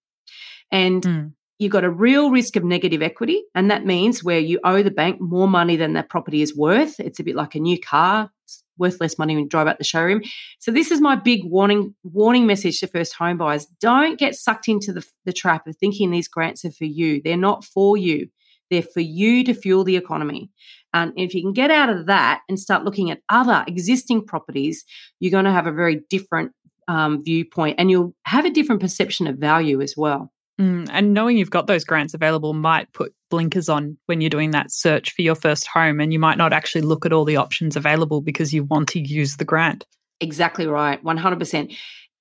And 0.71 1.03
mm. 1.03 1.31
You've 1.59 1.71
got 1.71 1.83
a 1.83 1.89
real 1.89 2.31
risk 2.31 2.55
of 2.55 2.63
negative 2.63 3.01
equity. 3.01 3.43
And 3.53 3.71
that 3.71 3.85
means 3.85 4.23
where 4.23 4.39
you 4.39 4.59
owe 4.63 4.83
the 4.83 4.91
bank 4.91 5.21
more 5.21 5.47
money 5.47 5.75
than 5.75 5.93
that 5.93 6.09
property 6.09 6.41
is 6.41 6.55
worth. 6.55 6.99
It's 6.99 7.19
a 7.19 7.23
bit 7.23 7.35
like 7.35 7.55
a 7.55 7.59
new 7.59 7.79
car. 7.79 8.29
It's 8.43 8.63
worth 8.77 8.99
less 8.99 9.17
money 9.17 9.35
when 9.35 9.45
you 9.45 9.49
drive 9.49 9.67
out 9.67 9.77
the 9.77 9.83
showroom. 9.83 10.21
So 10.59 10.71
this 10.71 10.91
is 10.91 10.99
my 10.99 11.15
big 11.15 11.41
warning 11.45 11.95
warning 12.03 12.45
message 12.45 12.79
to 12.79 12.87
first 12.87 13.13
home 13.13 13.37
buyers. 13.37 13.67
Don't 13.79 14.19
get 14.19 14.35
sucked 14.35 14.67
into 14.67 14.91
the, 14.91 15.05
the 15.25 15.33
trap 15.33 15.65
of 15.67 15.77
thinking 15.77 16.11
these 16.11 16.27
grants 16.27 16.65
are 16.65 16.71
for 16.71 16.85
you. 16.85 17.21
They're 17.23 17.37
not 17.37 17.63
for 17.63 17.95
you. 17.95 18.27
They're 18.69 18.81
for 18.81 18.99
you 18.99 19.43
to 19.43 19.53
fuel 19.53 19.83
the 19.83 19.95
economy. 19.95 20.49
And 20.93 21.13
if 21.17 21.33
you 21.33 21.41
can 21.41 21.53
get 21.53 21.71
out 21.71 21.89
of 21.89 22.07
that 22.07 22.41
and 22.49 22.59
start 22.59 22.83
looking 22.83 23.11
at 23.11 23.21
other 23.29 23.63
existing 23.67 24.25
properties, 24.25 24.83
you're 25.19 25.31
going 25.31 25.45
to 25.45 25.51
have 25.51 25.67
a 25.67 25.71
very 25.71 26.01
different 26.09 26.51
um, 26.87 27.23
viewpoint 27.23 27.75
and 27.79 27.91
you'll 27.91 28.15
have 28.23 28.45
a 28.45 28.49
different 28.49 28.81
perception 28.81 29.27
of 29.27 29.37
value 29.37 29.81
as 29.81 29.95
well. 29.97 30.31
Mm, 30.59 30.87
and 30.91 31.13
knowing 31.13 31.37
you've 31.37 31.49
got 31.49 31.67
those 31.67 31.83
grants 31.83 32.13
available 32.13 32.53
might 32.53 32.91
put 32.93 33.13
blinkers 33.29 33.67
on 33.67 33.97
when 34.05 34.21
you're 34.21 34.29
doing 34.29 34.51
that 34.51 34.71
search 34.71 35.11
for 35.11 35.21
your 35.21 35.35
first 35.35 35.67
home, 35.67 35.99
and 35.99 36.13
you 36.13 36.19
might 36.19 36.37
not 36.37 36.53
actually 36.53 36.81
look 36.81 37.05
at 37.05 37.11
all 37.11 37.25
the 37.25 37.35
options 37.35 37.75
available 37.75 38.21
because 38.21 38.53
you 38.53 38.63
want 38.63 38.87
to 38.89 38.99
use 38.99 39.35
the 39.35 39.45
grant. 39.45 39.85
Exactly 40.21 40.65
right, 40.65 41.03
100%. 41.03 41.77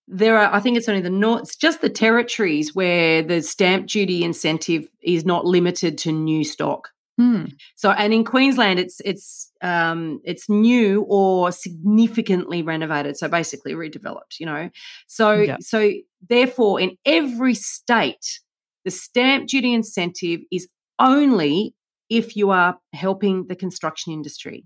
There 0.08 0.36
are, 0.36 0.52
I 0.52 0.60
think 0.60 0.76
it's 0.76 0.88
only 0.88 1.00
the 1.00 1.10
north, 1.10 1.58
just 1.58 1.80
the 1.80 1.88
territories 1.88 2.74
where 2.74 3.22
the 3.22 3.40
stamp 3.40 3.86
duty 3.86 4.24
incentive 4.24 4.88
is 5.00 5.24
not 5.24 5.46
limited 5.46 5.96
to 5.98 6.12
new 6.12 6.44
stock. 6.44 6.90
Hmm. 7.16 7.44
So, 7.76 7.90
and 7.90 8.12
in 8.12 8.24
Queensland, 8.24 8.80
it's 8.80 9.00
it's 9.04 9.52
um, 9.62 10.20
it's 10.24 10.48
new 10.48 11.02
or 11.08 11.52
significantly 11.52 12.62
renovated. 12.62 13.16
So 13.16 13.28
basically 13.28 13.74
redeveloped. 13.74 14.40
You 14.40 14.46
know, 14.46 14.70
so 15.06 15.34
yeah. 15.34 15.56
so 15.60 15.92
therefore, 16.28 16.80
in 16.80 16.96
every 17.04 17.54
state, 17.54 18.40
the 18.84 18.90
stamp 18.90 19.48
duty 19.48 19.72
incentive 19.72 20.40
is 20.50 20.68
only 20.98 21.74
if 22.10 22.36
you 22.36 22.50
are 22.50 22.78
helping 22.92 23.46
the 23.46 23.56
construction 23.56 24.12
industry. 24.12 24.64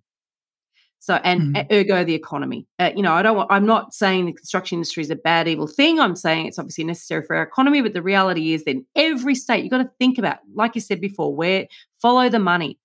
So, 1.01 1.15
and 1.15 1.55
mm. 1.55 1.73
ergo 1.73 2.05
the 2.05 2.15
economy. 2.15 2.67
Uh, 2.79 2.91
you 2.95 3.03
know, 3.03 3.13
I 3.13 3.23
don't 3.23 3.37
want, 3.37 3.51
I'm 3.53 3.65
not 3.65 3.95
saying 3.95 4.27
the 4.27 4.33
construction 4.33 4.77
industry 4.77 5.03
is 5.03 5.11
a 5.11 5.17
bad, 5.17 5.49
evil 5.49 5.67
thing. 5.67 6.01
I'm 6.01 6.17
saying 6.17 6.47
it's 6.47 6.59
obviously 6.59 6.85
necessary 6.85 7.23
for 7.25 7.37
our 7.37 7.43
economy, 7.43 7.81
but 7.83 7.93
the 7.95 8.03
reality 8.03 8.53
is 8.53 8.65
that 8.65 8.73
in 8.73 8.87
every 8.97 9.35
state, 9.35 9.63
you've 9.63 9.71
got 9.71 9.79
to 9.79 9.91
think 9.99 10.19
about, 10.19 10.39
like 10.55 10.75
you 10.75 10.81
said 10.81 11.01
before, 11.01 11.35
where 11.35 11.67
follow 12.03 12.29
the 12.29 12.41
money, 12.41 12.79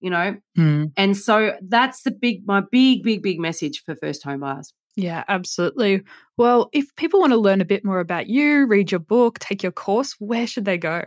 you 0.00 0.10
know? 0.10 0.36
Mm. 0.58 0.92
And 0.96 1.16
so 1.16 1.56
that's 1.62 2.02
the 2.02 2.10
big, 2.10 2.46
my 2.46 2.62
big, 2.70 3.02
big, 3.02 3.22
big 3.22 3.38
message 3.38 3.82
for 3.86 3.94
first 3.94 4.24
home 4.24 4.40
buyers. 4.40 4.74
Yeah, 5.00 5.24
absolutely. 5.28 6.02
Well, 6.36 6.68
if 6.72 6.94
people 6.96 7.20
want 7.20 7.32
to 7.32 7.38
learn 7.38 7.62
a 7.62 7.64
bit 7.64 7.86
more 7.86 8.00
about 8.00 8.26
you, 8.26 8.66
read 8.66 8.90
your 8.90 8.98
book, 8.98 9.38
take 9.38 9.62
your 9.62 9.72
course, 9.72 10.14
where 10.18 10.46
should 10.46 10.66
they 10.66 10.76
go? 10.76 11.04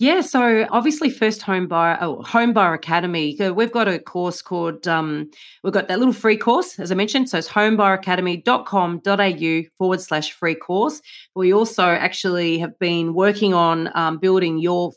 Yeah, 0.00 0.20
so 0.20 0.66
obviously, 0.70 1.10
First 1.10 1.42
Home 1.42 1.68
Buyer, 1.68 1.96
oh, 2.00 2.22
Home 2.22 2.52
Buyer 2.52 2.74
Academy. 2.74 3.36
We've 3.54 3.70
got 3.70 3.86
a 3.86 4.00
course 4.00 4.42
called, 4.42 4.88
um, 4.88 5.30
we've 5.62 5.72
got 5.72 5.86
that 5.86 6.00
little 6.00 6.12
free 6.12 6.36
course, 6.36 6.80
as 6.80 6.90
I 6.90 6.96
mentioned. 6.96 7.30
So 7.30 7.38
it's 7.38 7.48
homebuyeracademy.com.au 7.48 9.70
forward 9.78 10.00
slash 10.00 10.32
free 10.32 10.56
course. 10.56 11.00
We 11.36 11.52
also 11.52 11.84
actually 11.84 12.58
have 12.58 12.76
been 12.80 13.14
working 13.14 13.54
on 13.54 13.90
um, 13.94 14.18
building 14.18 14.58
your 14.58 14.90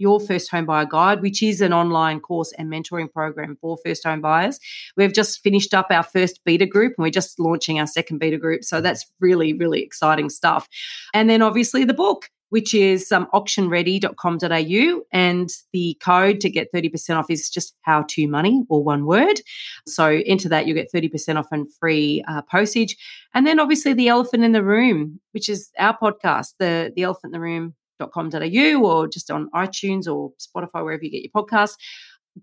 your 0.00 0.18
First 0.18 0.50
Home 0.50 0.66
Buyer 0.66 0.86
Guide, 0.86 1.22
which 1.22 1.42
is 1.42 1.60
an 1.60 1.72
online 1.72 2.20
course 2.20 2.52
and 2.58 2.72
mentoring 2.72 3.12
program 3.12 3.56
for 3.60 3.76
first 3.84 4.04
home 4.04 4.20
buyers. 4.20 4.58
We've 4.96 5.12
just 5.12 5.40
finished 5.40 5.74
up 5.74 5.88
our 5.90 6.02
first 6.02 6.40
beta 6.44 6.66
group 6.66 6.94
and 6.96 7.04
we're 7.04 7.10
just 7.10 7.38
launching 7.38 7.78
our 7.78 7.86
second 7.86 8.18
beta 8.18 8.38
group. 8.38 8.64
So 8.64 8.80
that's 8.80 9.06
really, 9.20 9.52
really 9.52 9.82
exciting 9.82 10.30
stuff. 10.30 10.68
And 11.14 11.28
then 11.28 11.42
obviously 11.42 11.84
the 11.84 11.94
book 11.94 12.28
which 12.50 12.74
is 12.74 13.10
um, 13.10 13.26
auctionready.com.au. 13.32 15.02
And 15.12 15.48
the 15.72 15.96
code 16.02 16.40
to 16.40 16.50
get 16.50 16.72
30% 16.72 17.16
off 17.16 17.30
is 17.30 17.48
just 17.48 17.74
how 17.82 18.04
to 18.10 18.28
money 18.28 18.64
or 18.68 18.84
one 18.84 19.06
word. 19.06 19.40
So 19.86 20.20
enter 20.26 20.48
that, 20.50 20.66
you 20.66 20.74
get 20.74 20.92
30% 20.92 21.36
off 21.36 21.48
and 21.50 21.72
free 21.74 22.22
uh, 22.28 22.42
postage. 22.42 22.96
And 23.34 23.46
then 23.46 23.58
obviously 23.58 23.94
the 23.94 24.08
elephant 24.08 24.44
in 24.44 24.52
the 24.52 24.64
room, 24.64 25.20
which 25.32 25.48
is 25.48 25.70
our 25.78 25.96
podcast, 25.96 26.54
the, 26.58 26.92
the 26.94 27.04
elephant 27.04 27.34
in 27.34 27.40
the 27.40 27.40
room 27.40 27.74
com.au 28.08 28.82
or 28.82 29.08
just 29.08 29.30
on 29.30 29.50
iTunes 29.54 30.06
or 30.06 30.32
Spotify, 30.38 30.84
wherever 30.84 31.04
you 31.04 31.10
get 31.10 31.22
your 31.22 31.44
podcast. 31.44 31.72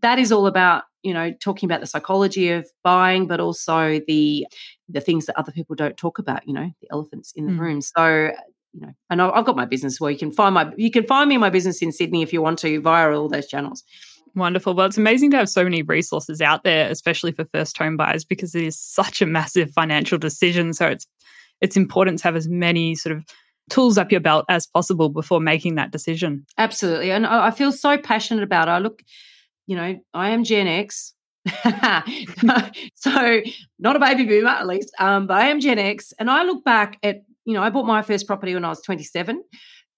That 0.01 0.19
is 0.19 0.31
all 0.31 0.47
about, 0.47 0.83
you 1.01 1.13
know, 1.13 1.31
talking 1.41 1.67
about 1.67 1.79
the 1.79 1.87
psychology 1.87 2.51
of 2.51 2.67
buying, 2.83 3.27
but 3.27 3.39
also 3.39 4.01
the 4.07 4.45
the 4.89 5.01
things 5.01 5.25
that 5.25 5.37
other 5.37 5.51
people 5.51 5.75
don't 5.75 5.97
talk 5.97 6.19
about, 6.19 6.47
you 6.47 6.53
know, 6.53 6.69
the 6.81 6.87
elephants 6.91 7.33
in 7.35 7.45
the 7.45 7.53
mm. 7.53 7.59
room. 7.59 7.81
So, 7.81 8.31
you 8.73 8.81
know, 8.81 8.93
and 9.09 9.21
I've 9.21 9.45
got 9.45 9.55
my 9.55 9.65
business 9.65 9.99
where 9.99 10.11
you 10.11 10.17
can 10.17 10.31
find 10.31 10.53
my 10.53 10.71
you 10.77 10.91
can 10.91 11.05
find 11.05 11.29
me 11.29 11.35
in 11.35 11.41
my 11.41 11.49
business 11.49 11.81
in 11.81 11.91
Sydney 11.91 12.21
if 12.21 12.33
you 12.33 12.41
want 12.41 12.59
to 12.59 12.81
via 12.81 13.17
all 13.17 13.29
those 13.29 13.47
channels. 13.47 13.83
Wonderful. 14.35 14.75
Well, 14.75 14.85
it's 14.85 14.99
amazing 14.99 15.31
to 15.31 15.37
have 15.37 15.49
so 15.49 15.63
many 15.63 15.81
resources 15.81 16.41
out 16.41 16.63
there, 16.63 16.91
especially 16.91 17.31
for 17.31 17.45
first 17.45 17.75
home 17.77 17.97
buyers, 17.97 18.23
because 18.23 18.53
it 18.53 18.63
is 18.63 18.79
such 18.79 19.19
a 19.21 19.25
massive 19.25 19.71
financial 19.71 20.19
decision. 20.19 20.73
So 20.73 20.87
it's 20.87 21.07
it's 21.59 21.77
important 21.77 22.19
to 22.19 22.23
have 22.25 22.35
as 22.35 22.47
many 22.47 22.93
sort 22.93 23.15
of 23.15 23.25
tools 23.69 23.97
up 23.97 24.11
your 24.11 24.21
belt 24.21 24.45
as 24.49 24.65
possible 24.67 25.09
before 25.09 25.39
making 25.39 25.75
that 25.75 25.91
decision. 25.91 26.45
Absolutely. 26.57 27.11
And 27.11 27.25
I 27.25 27.51
feel 27.51 27.71
so 27.71 27.97
passionate 27.97 28.43
about 28.43 28.67
it. 28.67 28.71
I 28.71 28.79
look, 28.79 29.01
you 29.65 29.75
know, 29.75 29.97
I 30.13 30.29
am 30.29 30.43
Gen 30.43 30.67
X. 30.67 31.13
so 32.95 33.41
not 33.79 33.95
a 33.95 33.99
baby 33.99 34.25
boomer 34.25 34.49
at 34.49 34.67
least, 34.67 34.93
um, 34.99 35.27
but 35.27 35.37
I 35.37 35.47
am 35.47 35.59
Gen 35.59 35.79
X. 35.79 36.13
And 36.19 36.29
I 36.29 36.43
look 36.43 36.63
back 36.63 36.97
at, 37.03 37.23
you 37.45 37.53
know, 37.53 37.61
I 37.61 37.69
bought 37.69 37.85
my 37.85 38.01
first 38.01 38.27
property 38.27 38.53
when 38.53 38.65
I 38.65 38.69
was 38.69 38.81
27. 38.81 39.43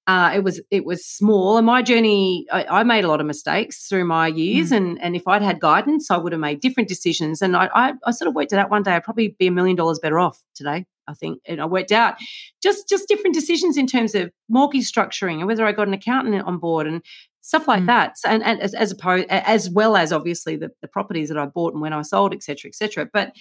Uh, 0.07 0.31
it 0.33 0.43
was 0.43 0.59
it 0.71 0.85
was 0.85 1.05
small, 1.05 1.57
and 1.57 1.67
my 1.67 1.83
journey. 1.83 2.47
I, 2.51 2.79
I, 2.79 2.83
made 2.83 3.03
a 3.03 3.07
lot 3.07 3.21
of 3.21 3.27
mistakes 3.27 3.85
through 3.87 4.05
my 4.05 4.25
years, 4.25 4.71
mm. 4.71 4.77
and 4.77 5.01
and 5.03 5.15
if 5.15 5.27
I'd 5.27 5.43
had 5.43 5.59
guidance, 5.59 6.09
I 6.09 6.17
would 6.17 6.31
have 6.31 6.41
made 6.41 6.61
different 6.61 6.89
decisions. 6.89 7.43
And 7.43 7.55
I, 7.55 7.69
I, 7.75 7.93
I 8.03 8.09
sort 8.09 8.27
of 8.27 8.33
worked 8.33 8.51
it 8.51 8.57
out 8.57 8.71
one 8.71 8.81
day. 8.81 8.93
I'd 8.93 9.03
probably 9.03 9.35
be 9.37 9.45
a 9.45 9.51
million 9.51 9.75
dollars 9.75 9.99
better 9.99 10.17
off 10.17 10.41
today. 10.55 10.87
I 11.09 11.13
think, 11.13 11.41
and 11.45 11.61
I 11.61 11.65
worked 11.65 11.91
out 11.91 12.15
just 12.61 12.87
just 12.87 13.07
different 13.07 13.33
decisions 13.33 13.77
in 13.77 13.87
terms 13.87 14.15
of 14.15 14.31
mortgage 14.47 14.91
structuring 14.91 15.39
and 15.39 15.47
whether 15.47 15.65
I 15.65 15.71
got 15.71 15.87
an 15.87 15.93
accountant 15.93 16.41
on 16.45 16.57
board 16.57 16.87
and 16.87 17.01
stuff 17.41 17.67
like 17.67 17.81
mm. 17.81 17.87
that. 17.87 18.15
And, 18.25 18.43
and 18.43 18.61
as, 18.61 18.73
as 18.73 18.91
opposed, 18.91 19.27
as 19.29 19.69
well 19.69 19.95
as 19.95 20.13
obviously 20.13 20.55
the, 20.55 20.69
the 20.81 20.87
properties 20.87 21.29
that 21.29 21.37
I 21.37 21.45
bought 21.45 21.73
and 21.73 21.81
when 21.81 21.93
I 21.93 22.01
sold, 22.03 22.33
et 22.33 22.43
cetera, 22.43 22.69
et 22.69 22.75
cetera. 22.75 23.09
But 23.11 23.33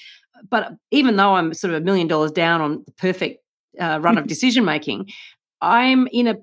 but 0.48 0.72
even 0.90 1.16
though 1.16 1.34
I'm 1.34 1.52
sort 1.52 1.74
of 1.74 1.82
a 1.82 1.84
million 1.84 2.06
dollars 2.08 2.32
down 2.32 2.60
on 2.60 2.82
the 2.86 2.92
perfect 2.92 3.42
uh, 3.78 3.98
run 4.00 4.18
of 4.18 4.26
decision 4.34 4.64
making, 4.64 5.08
I'm 5.60 6.08
in 6.12 6.26
a 6.26 6.36